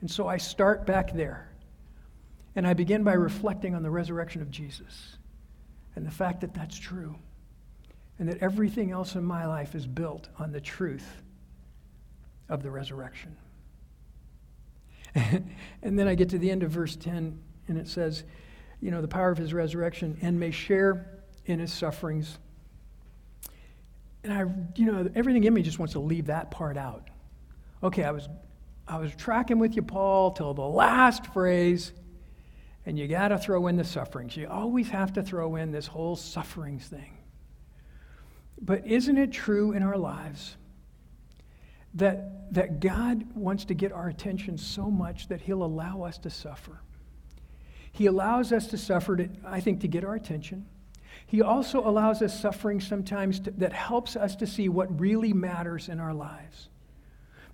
And 0.00 0.10
so 0.10 0.26
I 0.26 0.36
start 0.36 0.84
back 0.86 1.14
there. 1.14 1.48
And 2.56 2.66
I 2.66 2.74
begin 2.74 3.04
by 3.04 3.14
reflecting 3.14 3.74
on 3.74 3.82
the 3.82 3.90
resurrection 3.90 4.42
of 4.42 4.50
Jesus 4.50 5.16
and 5.94 6.04
the 6.04 6.10
fact 6.10 6.40
that 6.40 6.52
that's 6.52 6.78
true. 6.78 7.14
And 8.18 8.28
that 8.28 8.42
everything 8.42 8.90
else 8.90 9.14
in 9.14 9.24
my 9.24 9.46
life 9.46 9.74
is 9.74 9.86
built 9.86 10.28
on 10.38 10.52
the 10.52 10.60
truth 10.60 11.22
of 12.48 12.62
the 12.62 12.70
resurrection. 12.70 13.36
and 15.14 15.98
then 15.98 16.08
I 16.08 16.14
get 16.14 16.28
to 16.30 16.38
the 16.38 16.50
end 16.50 16.62
of 16.62 16.70
verse 16.70 16.96
10, 16.96 17.38
and 17.68 17.78
it 17.78 17.88
says, 17.88 18.24
you 18.80 18.90
know, 18.90 19.00
the 19.00 19.08
power 19.08 19.30
of 19.30 19.38
his 19.38 19.54
resurrection 19.54 20.18
and 20.22 20.38
may 20.38 20.50
share 20.50 21.11
in 21.46 21.58
his 21.58 21.72
sufferings. 21.72 22.38
And 24.24 24.32
I, 24.32 24.44
you 24.76 24.86
know, 24.86 25.10
everything 25.14 25.44
in 25.44 25.52
me 25.52 25.62
just 25.62 25.78
wants 25.78 25.94
to 25.94 26.00
leave 26.00 26.26
that 26.26 26.50
part 26.50 26.76
out. 26.76 27.08
Okay, 27.82 28.04
I 28.04 28.12
was, 28.12 28.28
I 28.86 28.98
was 28.98 29.14
tracking 29.16 29.58
with 29.58 29.74
you, 29.74 29.82
Paul, 29.82 30.30
till 30.30 30.54
the 30.54 30.62
last 30.62 31.26
phrase, 31.26 31.92
and 32.86 32.98
you 32.98 33.08
got 33.08 33.28
to 33.28 33.38
throw 33.38 33.66
in 33.66 33.76
the 33.76 33.84
sufferings. 33.84 34.36
You 34.36 34.48
always 34.48 34.88
have 34.90 35.12
to 35.14 35.22
throw 35.22 35.56
in 35.56 35.72
this 35.72 35.86
whole 35.86 36.14
sufferings 36.14 36.86
thing. 36.86 37.18
But 38.60 38.86
isn't 38.86 39.18
it 39.18 39.32
true 39.32 39.72
in 39.72 39.82
our 39.82 39.98
lives 39.98 40.56
that, 41.94 42.54
that 42.54 42.78
God 42.78 43.26
wants 43.34 43.64
to 43.66 43.74
get 43.74 43.90
our 43.90 44.08
attention 44.08 44.56
so 44.56 44.88
much 44.88 45.26
that 45.28 45.40
He'll 45.40 45.64
allow 45.64 46.02
us 46.02 46.18
to 46.18 46.30
suffer? 46.30 46.80
He 47.90 48.06
allows 48.06 48.52
us 48.52 48.68
to 48.68 48.78
suffer, 48.78 49.16
to, 49.16 49.28
I 49.44 49.60
think, 49.60 49.80
to 49.80 49.88
get 49.88 50.04
our 50.04 50.14
attention. 50.14 50.66
He 51.26 51.42
also 51.42 51.86
allows 51.86 52.22
us 52.22 52.38
suffering 52.38 52.80
sometimes 52.80 53.40
to, 53.40 53.50
that 53.52 53.72
helps 53.72 54.16
us 54.16 54.36
to 54.36 54.46
see 54.46 54.68
what 54.68 55.00
really 55.00 55.32
matters 55.32 55.88
in 55.88 56.00
our 56.00 56.14
lives. 56.14 56.68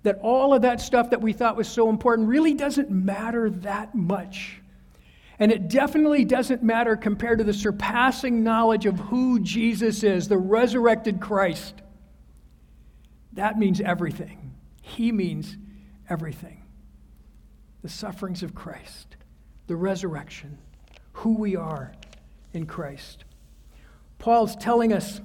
That 0.03 0.19
all 0.21 0.53
of 0.53 0.61
that 0.61 0.81
stuff 0.81 1.09
that 1.09 1.21
we 1.21 1.33
thought 1.33 1.55
was 1.55 1.67
so 1.67 1.89
important 1.89 2.27
really 2.27 2.53
doesn't 2.53 2.89
matter 2.89 3.49
that 3.49 3.95
much. 3.95 4.61
And 5.39 5.51
it 5.51 5.69
definitely 5.69 6.25
doesn't 6.25 6.63
matter 6.63 6.95
compared 6.95 7.39
to 7.39 7.43
the 7.43 7.53
surpassing 7.53 8.43
knowledge 8.43 8.85
of 8.85 8.99
who 8.99 9.39
Jesus 9.39 10.03
is, 10.03 10.27
the 10.27 10.37
resurrected 10.37 11.19
Christ. 11.19 11.75
That 13.33 13.57
means 13.57 13.79
everything. 13.79 14.53
He 14.81 15.11
means 15.11 15.57
everything. 16.09 16.63
The 17.81 17.89
sufferings 17.89 18.43
of 18.43 18.53
Christ 18.53 19.15
the 19.69 19.75
resurrection, 19.75 20.57
who 21.13 21.35
we 21.35 21.55
are 21.55 21.93
in 22.53 22.65
Christ. 22.65 23.23
Paul's 24.19 24.55
telling 24.55 24.93
us 24.93 25.21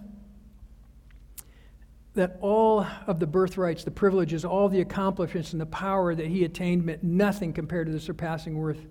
that 2.15 2.39
all 2.41 2.87
of 3.07 3.19
the 3.19 3.27
birthrights, 3.27 3.83
the 3.85 3.91
privileges, 3.91 4.45
all 4.45 4.69
the 4.69 4.81
accomplishments, 4.81 5.53
and 5.53 5.61
the 5.61 5.67
power 5.67 6.15
that 6.15 6.27
he 6.27 6.45
attained 6.45 6.87
meant 6.87 7.03
nothing 7.03 7.53
compared 7.53 7.89
to 7.89 7.93
the 7.93 8.01
surpassing 8.01 8.57
worth 8.57 8.87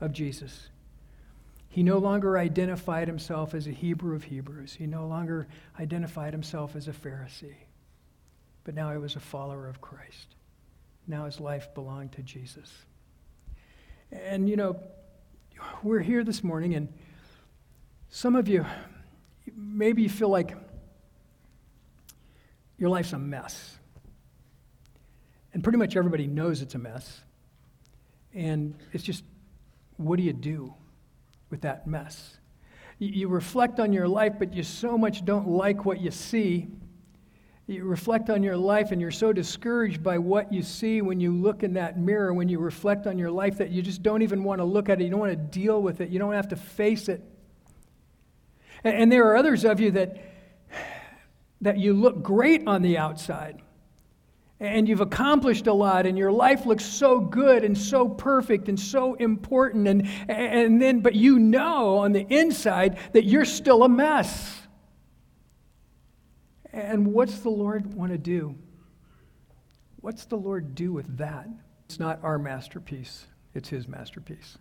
of 0.00 0.12
Jesus. 0.12 0.68
He 1.68 1.82
no 1.82 1.98
longer 1.98 2.38
identified 2.38 3.08
himself 3.08 3.54
as 3.54 3.66
a 3.66 3.72
Hebrew 3.72 4.14
of 4.14 4.24
Hebrews. 4.24 4.74
He 4.74 4.86
no 4.86 5.06
longer 5.06 5.48
identified 5.78 6.32
himself 6.32 6.74
as 6.74 6.88
a 6.88 6.92
Pharisee. 6.92 7.54
But 8.64 8.74
now 8.74 8.92
he 8.92 8.98
was 8.98 9.16
a 9.16 9.20
follower 9.20 9.68
of 9.68 9.80
Christ. 9.80 10.34
Now 11.06 11.24
his 11.26 11.40
life 11.40 11.74
belonged 11.74 12.12
to 12.12 12.22
Jesus. 12.22 12.72
And, 14.12 14.48
you 14.48 14.56
know, 14.56 14.80
we're 15.82 16.00
here 16.00 16.24
this 16.24 16.42
morning, 16.42 16.74
and 16.74 16.92
some 18.08 18.34
of 18.34 18.48
you, 18.48 18.64
maybe 19.80 20.02
you 20.02 20.10
feel 20.10 20.28
like 20.28 20.54
your 22.76 22.90
life's 22.90 23.14
a 23.14 23.18
mess. 23.18 23.78
And 25.54 25.64
pretty 25.64 25.78
much 25.78 25.96
everybody 25.96 26.26
knows 26.26 26.62
it's 26.62 26.74
a 26.74 26.78
mess. 26.78 27.22
And 28.34 28.74
it's 28.92 29.02
just, 29.02 29.24
what 29.96 30.16
do 30.16 30.22
you 30.22 30.34
do 30.34 30.74
with 31.48 31.62
that 31.62 31.86
mess? 31.86 32.36
You, 32.98 33.28
reflect 33.28 33.80
on 33.80 33.92
your 33.94 34.06
life, 34.06 34.34
but 34.38 34.52
you 34.52 34.62
so 34.62 34.98
much 34.98 35.24
don't 35.24 35.48
like 35.48 35.86
what 35.86 35.98
you 35.98 36.10
see 36.10 36.68
you 37.70 37.84
reflect 37.84 38.30
on 38.30 38.42
your 38.42 38.56
life 38.56 38.90
and 38.90 39.00
you're 39.00 39.12
so 39.12 39.32
discouraged 39.32 40.02
by 40.02 40.18
what 40.18 40.52
you 40.52 40.60
see 40.60 41.02
when 41.02 41.20
you 41.20 41.32
look 41.32 41.62
in 41.62 41.74
that 41.74 41.96
mirror, 41.96 42.34
when 42.34 42.48
you 42.48 42.58
reflect 42.58 43.06
on 43.06 43.16
your 43.16 43.30
life, 43.30 43.58
that 43.58 43.70
you 43.70 43.80
just 43.80 44.02
don't 44.02 44.22
even 44.22 44.42
want 44.42 44.58
to 44.58 44.64
look 44.64 44.88
at 44.88 45.00
it. 45.00 45.04
You 45.04 45.10
don't 45.10 45.20
want 45.20 45.30
to 45.30 45.58
deal 45.58 45.80
with 45.80 46.00
it. 46.00 46.08
You 46.10 46.18
don't 46.18 46.32
have 46.32 46.48
to 46.48 46.56
face 46.56 47.08
it. 47.08 47.22
And, 48.84 48.94
and 48.96 49.12
there 49.12 49.26
are 49.28 49.36
others 49.36 49.64
of 49.64 49.80
you 49.80 49.90
that, 49.92 50.22
that 51.60 51.78
you 51.78 51.92
look 51.94 52.22
great 52.22 52.66
on 52.66 52.82
the 52.82 52.98
outside. 52.98 53.62
And 54.58 54.86
you've 54.86 55.00
accomplished 55.00 55.66
a 55.68 55.72
lot, 55.72 56.04
and 56.04 56.18
your 56.18 56.30
life 56.30 56.66
looks 56.66 56.84
so 56.84 57.18
good 57.18 57.64
and 57.64 57.76
so 57.76 58.06
perfect 58.06 58.68
and 58.68 58.78
so 58.78 59.14
important. 59.14 59.88
And, 59.88 60.06
and 60.28 60.82
then, 60.82 61.00
but 61.00 61.14
you 61.14 61.38
know 61.38 61.98
on 61.98 62.12
the 62.12 62.26
inside 62.28 62.98
that 63.12 63.24
you're 63.24 63.46
still 63.46 63.84
a 63.84 63.88
mess. 63.88 64.60
And 66.72 67.08
what's 67.14 67.38
the 67.40 67.48
Lord 67.48 67.94
want 67.94 68.12
to 68.12 68.18
do? 68.18 68.54
What's 69.96 70.24
the 70.26 70.36
Lord 70.36 70.74
do 70.74 70.92
with 70.92 71.18
that? 71.18 71.48
It's 71.86 71.98
not 71.98 72.20
our 72.22 72.38
masterpiece, 72.38 73.26
it's 73.54 73.68
His 73.68 73.88
masterpiece. 73.88 74.58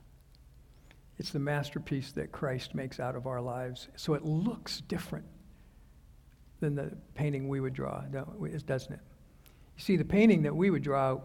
It's 1.19 1.31
the 1.31 1.39
masterpiece 1.39 2.13
that 2.13 2.31
Christ 2.31 2.73
makes 2.73 2.99
out 2.99 3.15
of 3.15 3.27
our 3.27 3.41
lives. 3.41 3.89
So 3.97 4.13
it 4.13 4.23
looks 4.23 4.79
different 4.81 5.25
than 6.61 6.75
the 6.75 6.93
painting 7.13 7.49
we 7.49 7.59
would 7.59 7.73
draw, 7.73 8.01
doesn't 8.01 8.93
it? 8.93 8.99
You 9.77 9.83
see, 9.83 9.97
the 9.97 10.05
painting 10.05 10.43
that 10.43 10.55
we 10.55 10.69
would 10.69 10.81
draw 10.81 11.19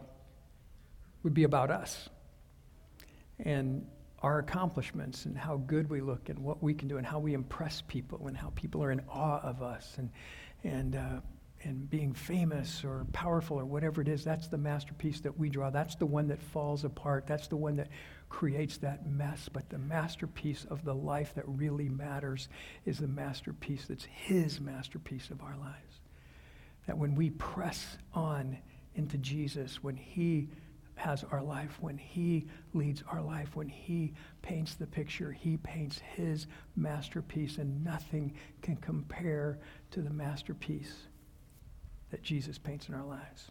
would 1.22 1.34
be 1.34 1.44
about 1.44 1.70
us 1.70 2.08
and 3.38 3.86
our 4.20 4.38
accomplishments 4.38 5.26
and 5.26 5.36
how 5.36 5.56
good 5.58 5.88
we 5.88 6.00
look 6.00 6.28
and 6.28 6.38
what 6.38 6.62
we 6.62 6.74
can 6.74 6.88
do 6.88 6.96
and 6.96 7.06
how 7.06 7.18
we 7.18 7.34
impress 7.34 7.82
people 7.82 8.26
and 8.26 8.36
how 8.36 8.50
people 8.54 8.82
are 8.82 8.90
in 8.90 9.00
awe 9.08 9.40
of 9.42 9.62
us 9.62 9.94
and 9.98 10.10
and, 10.64 10.96
uh, 10.96 11.20
and 11.64 11.88
being 11.88 12.12
famous 12.12 12.84
or 12.84 13.06
powerful 13.12 13.58
or 13.58 13.64
whatever 13.64 14.00
it 14.00 14.08
is, 14.08 14.24
that's 14.24 14.48
the 14.48 14.58
masterpiece 14.58 15.20
that 15.20 15.38
we 15.38 15.48
draw. 15.48 15.70
That's 15.70 15.94
the 15.96 16.06
one 16.06 16.28
that 16.28 16.40
falls 16.40 16.84
apart. 16.84 17.26
That's 17.26 17.48
the 17.48 17.56
one 17.56 17.76
that 17.76 17.88
creates 18.28 18.78
that 18.78 19.06
mess. 19.06 19.48
But 19.52 19.68
the 19.70 19.78
masterpiece 19.78 20.66
of 20.70 20.84
the 20.84 20.94
life 20.94 21.34
that 21.34 21.44
really 21.46 21.88
matters 21.88 22.48
is 22.84 22.98
the 22.98 23.08
masterpiece 23.08 23.86
that's 23.86 24.04
His 24.04 24.60
masterpiece 24.60 25.30
of 25.30 25.42
our 25.42 25.56
lives. 25.56 26.00
That 26.86 26.98
when 26.98 27.14
we 27.14 27.30
press 27.30 27.96
on 28.12 28.58
into 28.94 29.18
Jesus, 29.18 29.82
when 29.82 29.96
He 29.96 30.48
has 30.96 31.24
our 31.32 31.42
life, 31.42 31.78
when 31.80 31.98
He 31.98 32.46
leads 32.72 33.02
our 33.10 33.22
life, 33.22 33.56
when 33.56 33.68
He 33.68 34.12
paints 34.42 34.74
the 34.74 34.86
picture, 34.86 35.32
He 35.32 35.56
paints 35.56 35.98
His 36.14 36.46
masterpiece, 36.76 37.58
and 37.58 37.82
nothing 37.82 38.34
can 38.62 38.76
compare 38.76 39.58
to 39.90 40.02
the 40.02 40.10
masterpiece 40.10 41.08
that 42.14 42.22
Jesus 42.22 42.58
paints 42.58 42.88
in 42.88 42.94
our 42.94 43.04
lives. 43.04 43.50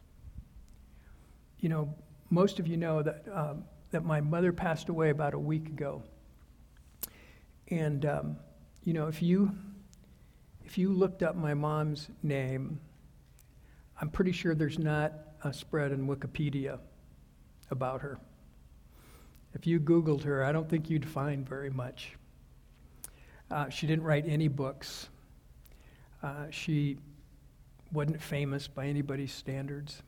You 1.59 1.67
know, 1.67 1.93
most 2.29 2.59
of 2.59 2.67
you 2.67 2.77
know 2.77 3.03
that, 3.03 3.25
um, 3.29 3.65
that 3.91 4.05
my 4.05 4.21
mother 4.21 4.53
passed 4.53 4.87
away 4.87 5.09
about 5.09 5.33
a 5.33 5.37
week 5.37 5.67
ago. 5.67 6.01
And, 7.67 8.05
um, 8.05 8.37
you 8.85 8.93
know, 8.93 9.07
if 9.07 9.21
you, 9.21 9.51
if 10.63 10.77
you 10.77 10.93
looked 10.93 11.23
up 11.23 11.35
my 11.35 11.53
mom's 11.53 12.07
name, 12.23 12.79
I'm 13.99 14.07
pretty 14.07 14.31
sure 14.31 14.55
there's 14.55 14.79
not 14.79 15.11
a 15.43 15.51
spread 15.51 15.91
in 15.91 16.07
Wikipedia 16.07 16.79
about 17.69 17.99
her. 17.99 18.17
If 19.53 19.67
you 19.67 19.77
Googled 19.81 20.23
her, 20.23 20.45
I 20.45 20.53
don't 20.53 20.69
think 20.69 20.89
you'd 20.89 21.05
find 21.05 21.45
very 21.45 21.69
much. 21.69 22.15
Uh, 23.51 23.67
she 23.67 23.87
didn't 23.87 24.05
write 24.05 24.23
any 24.25 24.47
books. 24.47 25.09
Uh, 26.23 26.45
she 26.49 26.97
wasn't 27.93 28.21
famous 28.21 28.67
by 28.67 28.87
anybody's 28.87 29.31
standards. 29.31 30.01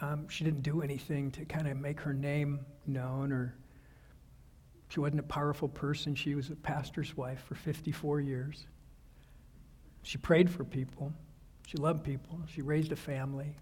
Um, 0.00 0.28
she 0.28 0.44
didn't 0.44 0.62
do 0.62 0.82
anything 0.82 1.30
to 1.32 1.44
kind 1.44 1.68
of 1.68 1.76
make 1.76 2.00
her 2.00 2.12
name 2.12 2.60
known, 2.86 3.32
or 3.32 3.54
she 4.88 5.00
wasn't 5.00 5.20
a 5.20 5.24
powerful 5.24 5.68
person. 5.68 6.14
She 6.14 6.34
was 6.34 6.50
a 6.50 6.56
pastor's 6.56 7.16
wife 7.16 7.42
for 7.46 7.54
54 7.54 8.20
years. 8.20 8.66
She 10.02 10.18
prayed 10.18 10.50
for 10.50 10.64
people. 10.64 11.12
She 11.66 11.76
loved 11.76 12.04
people. 12.04 12.40
She 12.48 12.62
raised 12.62 12.92
a 12.92 12.96
family. 12.96 13.54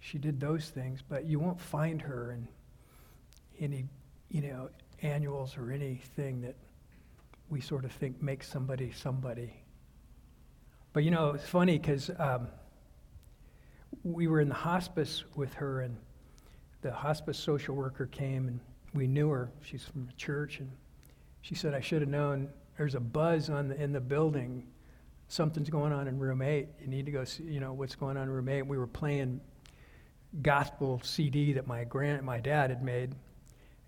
She 0.00 0.18
did 0.18 0.38
those 0.38 0.68
things, 0.68 1.02
but 1.06 1.24
you 1.24 1.38
won't 1.38 1.60
find 1.60 2.00
her 2.02 2.32
in 2.32 2.48
any, 3.58 3.86
you 4.30 4.42
know, 4.42 4.70
annuals 5.02 5.56
or 5.56 5.72
anything 5.72 6.42
that 6.42 6.54
we 7.48 7.60
sort 7.60 7.84
of 7.84 7.92
think 7.92 8.22
makes 8.22 8.48
somebody 8.48 8.92
somebody. 8.92 9.52
But 10.96 11.04
you 11.04 11.10
know, 11.10 11.32
it's 11.32 11.46
funny 11.46 11.78
because 11.78 12.10
um, 12.18 12.48
we 14.02 14.28
were 14.28 14.40
in 14.40 14.48
the 14.48 14.54
hospice 14.54 15.24
with 15.34 15.52
her, 15.52 15.82
and 15.82 15.94
the 16.80 16.90
hospice 16.90 17.36
social 17.36 17.76
worker 17.76 18.06
came, 18.06 18.48
and 18.48 18.60
we 18.94 19.06
knew 19.06 19.28
her. 19.28 19.50
She's 19.60 19.84
from 19.84 20.06
the 20.06 20.14
church, 20.14 20.58
and 20.58 20.70
she 21.42 21.54
said, 21.54 21.74
"I 21.74 21.80
should 21.80 22.00
have 22.00 22.08
known. 22.08 22.48
There's 22.78 22.94
a 22.94 23.00
buzz 23.00 23.50
on 23.50 23.68
the, 23.68 23.74
in 23.74 23.92
the 23.92 24.00
building. 24.00 24.68
Something's 25.28 25.68
going 25.68 25.92
on 25.92 26.08
in 26.08 26.18
room 26.18 26.40
eight. 26.40 26.68
You 26.80 26.86
need 26.86 27.04
to 27.04 27.12
go 27.12 27.24
see. 27.24 27.42
You 27.42 27.60
know 27.60 27.74
what's 27.74 27.94
going 27.94 28.16
on 28.16 28.22
in 28.22 28.30
room 28.30 28.48
eight. 28.48 28.62
We 28.62 28.78
were 28.78 28.86
playing 28.86 29.42
gospel 30.40 31.02
CD 31.04 31.52
that 31.52 31.66
my 31.66 31.84
grand 31.84 32.22
my 32.22 32.40
dad 32.40 32.70
had 32.70 32.82
made, 32.82 33.14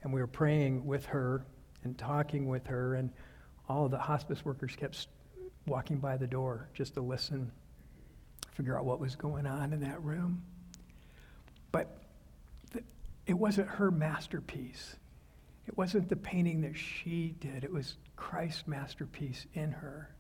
and 0.03 0.13
we 0.13 0.21
were 0.21 0.27
praying 0.27 0.85
with 0.85 1.07
her 1.07 1.47
and 1.85 1.97
talking 1.97 2.49
with 2.49 2.67
her, 2.67 2.97
and 2.97 3.11
all 3.67 3.89
the 3.89 3.97
hospice 3.97 4.45
workers 4.45 4.77
kept 4.77 5.07
walking 5.69 5.99
by 5.99 6.17
the 6.17 6.27
door 6.27 6.69
just 6.75 6.95
to 6.95 7.01
listen, 7.01 7.51
figure 8.53 8.79
out 8.79 8.85
what 8.85 9.01
was 9.01 9.17
going 9.17 9.47
on 9.47 9.73
in 9.73 9.81
that 9.81 10.03
room. 10.03 10.43
But 11.71 11.99
it 13.27 13.35
wasn't 13.35 13.69
her 13.69 13.91
masterpiece. 13.91 14.97
It 15.67 15.77
wasn't 15.77 16.09
the 16.09 16.17
painting 16.17 16.63
that 16.63 16.77
she 16.77 17.35
did, 17.41 17.63
it 17.63 17.73
was 17.73 17.97
Christ's 18.17 18.67
masterpiece 18.67 19.47
in 19.55 19.71
her. 19.71 20.11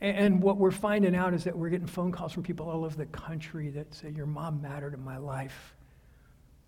And 0.00 0.42
what 0.42 0.56
we're 0.56 0.72
finding 0.72 1.14
out 1.14 1.34
is 1.34 1.44
that 1.44 1.56
we're 1.56 1.68
getting 1.68 1.86
phone 1.86 2.10
calls 2.10 2.32
from 2.32 2.42
people 2.42 2.68
all 2.68 2.84
over 2.84 2.96
the 2.96 3.06
country 3.06 3.70
that 3.70 3.94
say, 3.94 4.10
Your 4.10 4.26
mom 4.26 4.60
mattered 4.60 4.92
in 4.92 5.04
my 5.04 5.18
life. 5.18 5.74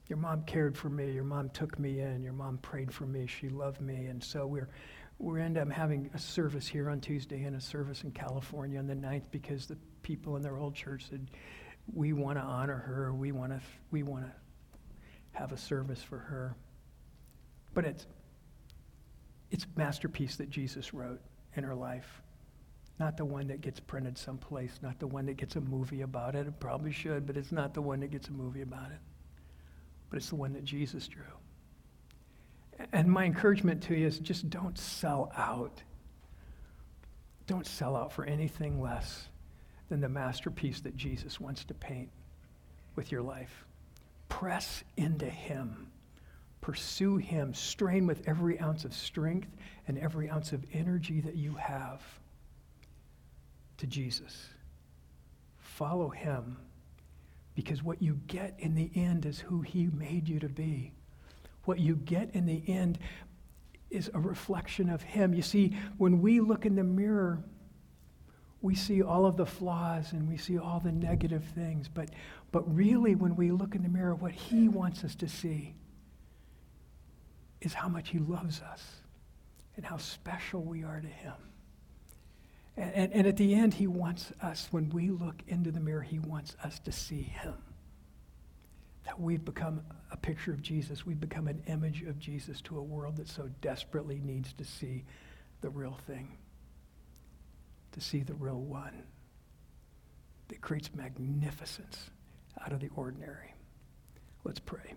Your 0.09 0.19
mom 0.19 0.45
cared 0.45 0.79
for 0.79 0.89
me. 0.89 1.11
Your 1.11 1.25
mom 1.25 1.51
took 1.51 1.79
me 1.79 2.01
in. 2.01 2.23
Your 2.23 2.33
mom 2.33 2.59
prayed 2.59 2.93
for 2.93 3.05
me. 3.05 3.27
She 3.27 3.49
loved 3.49 3.81
me. 3.81 4.07
And 4.07 4.23
so 4.23 4.47
we're, 4.47 4.69
we 5.19 5.41
end 5.41 5.57
up 5.57 5.71
having 5.71 6.11
a 6.15 6.19
service 6.19 6.67
here 6.67 6.91
on 6.91 7.01
Tuesday 7.01 7.45
and 7.45 7.57
a 7.57 7.61
service 7.61 8.03
in 8.03 8.11
California 8.11 8.79
on 8.79 8.87
the 8.87 8.95
9th 8.95 9.25
because 9.31 9.67
the 9.67 9.77
people 10.03 10.37
in 10.37 10.43
their 10.43 10.59
old 10.59 10.75
church 10.75 11.07
said, 11.09 11.27
We 11.93 12.13
want 12.13 12.39
to 12.39 12.43
honor 12.43 12.77
her. 12.77 13.15
We 13.15 13.33
want 13.33 13.53
to, 13.53 13.61
we 13.91 14.03
want 14.03 14.27
to 14.27 14.33
have 15.33 15.53
a 15.53 15.57
service 15.57 16.03
for 16.03 16.19
her. 16.19 16.55
But 17.73 17.87
it's, 17.87 18.07
it's 19.51 19.67
masterpiece 19.77 20.37
that 20.37 20.51
Jesus 20.51 20.93
wrote 20.93 21.21
in 21.55 21.65
her 21.65 21.75
life. 21.75 22.23
Not 22.99 23.17
the 23.17 23.25
one 23.25 23.49
that 23.49 23.61
gets 23.61 23.79
printed 23.79 24.17
someplace, 24.17 24.79
not 24.83 24.99
the 24.99 25.07
one 25.07 25.27
that 25.27 25.37
gets 25.37 25.57
a 25.57 25.61
movie 25.61 26.03
about 26.03 26.35
it. 26.35 26.47
It 26.47 26.59
probably 26.61 26.93
should, 26.93 27.27
but 27.27 27.37
it's 27.37 27.53
not 27.53 27.75
the 27.75 27.83
one 27.83 28.01
that 28.01 28.11
gets 28.11 28.29
a 28.29 28.33
movie 28.33 28.63
about 28.63 28.91
it. 28.91 28.99
But 30.09 30.19
it's 30.19 30.31
the 30.31 30.37
one 30.37 30.53
that 30.55 30.65
Jesus 30.65 31.07
drew. 31.07 31.25
And 32.93 33.11
my 33.11 33.25
encouragement 33.25 33.83
to 33.85 33.95
you 33.95 34.07
is 34.07 34.19
just 34.19 34.51
don't 34.51 34.79
sell 34.79 35.33
out. 35.37 35.83
Don't 37.47 37.67
sell 37.67 37.97
out 37.97 38.13
for 38.13 38.25
anything 38.25 38.81
less 38.81 39.29
than 39.89 40.01
the 40.01 40.09
masterpiece 40.09 40.81
that 40.81 40.97
Jesus 40.97 41.41
wants 41.41 41.65
to 41.65 41.75
paint 41.75 42.11
with 42.97 43.13
your 43.13 43.23
life. 43.23 43.65
Press 44.29 44.83
into 44.97 45.27
Him. 45.27 45.89
Pursue 46.61 47.17
Him. 47.17 47.55
Strain 47.55 48.07
with 48.07 48.27
every 48.27 48.59
ounce 48.61 48.85
of 48.85 48.93
strength 48.93 49.49
and 49.87 49.99
every 49.99 50.29
ounce 50.29 50.53
of 50.53 50.65
energy 50.73 51.21
that 51.21 51.37
you 51.37 51.55
have 51.55 52.03
to 53.79 53.87
Jesus. 53.87 54.49
Follow 55.59 56.09
Him 56.09 56.57
because 57.55 57.83
what 57.83 58.03
you 58.03 58.21
get 58.27 58.55
in 58.59 58.75
the 58.75 58.91
end 58.95 59.25
is 59.25 59.39
who 59.39 59.61
He 59.61 59.87
made 59.87 60.29
you 60.29 60.41
to 60.41 60.49
be. 60.49 60.93
What 61.67 61.79
you 61.79 61.97
get 61.97 62.31
in 62.35 62.47
the 62.47 62.63
end 62.67 62.99
is 63.91 64.11
a 64.15 64.19
reflection 64.19 64.89
of 64.89 65.03
Him. 65.03 65.35
You 65.35 65.43
see, 65.43 65.77
when 65.99 66.23
we 66.23 66.41
look 66.41 66.65
in 66.65 66.75
the 66.75 66.85
mirror, 66.85 67.45
we 68.63 68.75
see 68.75 69.03
all 69.03 69.27
of 69.27 69.37
the 69.37 69.47
flaws 69.47 70.13
and 70.13 70.29
we 70.29 70.37
see 70.37 70.59
all 70.59 70.81
the 70.81 70.93
negative 70.93 71.45
things. 71.55 71.89
But, 71.89 72.11
but 72.53 72.75
really, 72.75 73.15
when 73.15 73.37
we 73.37 73.51
look 73.51 73.75
in 73.75 73.83
the 73.83 73.89
mirror, 73.89 74.15
what 74.15 74.33
He 74.33 74.69
wants 74.69 75.05
us 75.05 75.15
to 75.17 75.29
see 75.29 75.75
is 77.61 77.75
how 77.75 77.89
much 77.89 78.09
He 78.11 78.19
loves 78.19 78.61
us 78.61 78.85
and 79.77 79.85
how 79.85 79.99
special 79.99 80.63
we 80.63 80.85
are 80.85 81.01
to 81.01 81.09
Him. 81.09 81.35
And, 82.77 82.95
and, 82.95 83.13
and, 83.13 83.27
at 83.27 83.37
the 83.37 83.55
end, 83.55 83.75
He 83.75 83.87
wants 83.87 84.33
us, 84.41 84.69
when 84.71 84.91
we 84.91 85.11
look 85.11 85.43
into 85.49 85.73
the 85.73 85.81
mirror, 85.81 86.03
He 86.03 86.19
wants 86.19 86.57
us 86.63 86.79
to 86.81 86.93
see 86.93 87.23
Him. 87.23 87.55
That 89.07 89.19
we've 89.19 89.45
become 89.45 89.81
a 90.11 90.17
picture 90.17 90.51
of 90.53 90.61
Jesus. 90.61 91.07
We've 91.07 91.19
become 91.19 91.49
an 91.49 91.63
image 91.69 92.03
of 92.03 92.19
Jesus 92.19 92.61
to 92.63 92.79
a 92.79 92.83
world 92.83 93.17
that 93.17 93.29
so 93.29 93.49
desperately 93.61 94.21
needs 94.23 94.53
to 94.55 94.65
see 94.65 95.05
the 95.63 95.71
real 95.71 95.99
thing, 96.07 96.37
to 97.93 98.01
see 98.01 98.21
the 98.21 98.35
real 98.35 98.61
one 98.61 99.05
that 100.49 100.61
creates 100.61 100.91
magnificence 100.95 102.11
out 102.61 102.73
of 102.73 102.81
the 102.81 102.91
ordinary. 102.95 103.55
Let's 104.45 104.61
pray. 104.61 104.95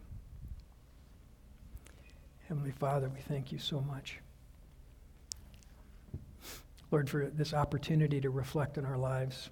Heavenly 2.48 2.72
Father, 2.72 3.10
we 3.10 3.22
thank 3.22 3.52
you 3.52 3.60
so 3.60 3.80
much. 3.80 4.20
Lord, 6.92 7.10
for 7.10 7.28
this 7.28 7.54
opportunity 7.54 8.20
to 8.22 8.32
reflect 8.32 8.80
on 8.80 8.86
our 8.86 8.98
lives. 8.98 9.52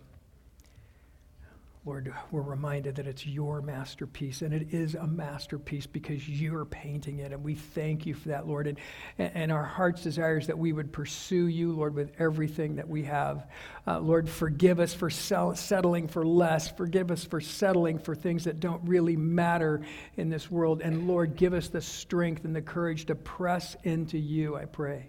Lord, 1.87 2.13
we're 2.31 2.41
reminded 2.41 2.95
that 2.95 3.07
it's 3.07 3.25
your 3.25 3.61
masterpiece, 3.61 4.41
and 4.41 4.53
it 4.53 4.73
is 4.73 4.93
a 4.93 5.07
masterpiece 5.07 5.87
because 5.87 6.27
you're 6.27 6.65
painting 6.65 7.19
it, 7.19 7.31
and 7.31 7.41
we 7.41 7.55
thank 7.55 8.05
you 8.05 8.13
for 8.13 8.27
that, 8.27 8.45
Lord. 8.45 8.67
And, 8.67 8.77
and 9.17 9.53
our 9.53 9.63
heart's 9.63 10.03
desire 10.03 10.37
is 10.37 10.47
that 10.47 10.57
we 10.57 10.73
would 10.73 10.91
pursue 10.91 11.47
you, 11.47 11.71
Lord, 11.71 11.95
with 11.95 12.11
everything 12.19 12.75
that 12.75 12.89
we 12.89 13.03
have. 13.03 13.49
Uh, 13.87 14.01
Lord, 14.01 14.27
forgive 14.27 14.81
us 14.81 14.93
for 14.93 15.09
sell, 15.09 15.55
settling 15.55 16.09
for 16.09 16.25
less. 16.27 16.69
Forgive 16.69 17.09
us 17.09 17.23
for 17.23 17.39
settling 17.39 17.99
for 17.99 18.13
things 18.15 18.43
that 18.43 18.59
don't 18.59 18.81
really 18.85 19.15
matter 19.15 19.81
in 20.17 20.27
this 20.27 20.51
world. 20.51 20.81
And 20.81 21.07
Lord, 21.07 21.37
give 21.37 21.53
us 21.53 21.69
the 21.69 21.79
strength 21.79 22.43
and 22.43 22.53
the 22.53 22.61
courage 22.61 23.05
to 23.05 23.15
press 23.15 23.77
into 23.85 24.17
you, 24.17 24.57
I 24.57 24.65
pray. 24.65 25.07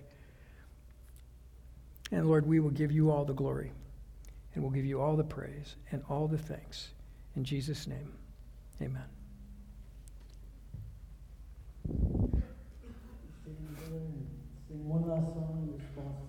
And 2.13 2.29
Lord, 2.29 2.47
we 2.47 2.61
will 2.61 2.71
give 2.71 2.93
you 2.93 3.11
all 3.11 3.25
the 3.25 3.35
glory 3.35 3.73
and 4.55 4.63
we'll 4.63 4.73
give 4.73 4.87
you 4.87 5.01
all 5.01 5.17
the 5.17 5.25
praise 5.25 5.77
and 5.93 6.03
all 6.09 6.27
the 6.27 6.39
thanks. 6.39 6.89
In 7.37 7.45
Jesus' 7.45 7.87
name, 7.87 8.13
amen. 8.83 9.05
Sing 14.69 14.87
one 14.89 15.09
last 15.09 15.33
song 15.33 15.69
in 15.69 15.73
response. 15.79 16.28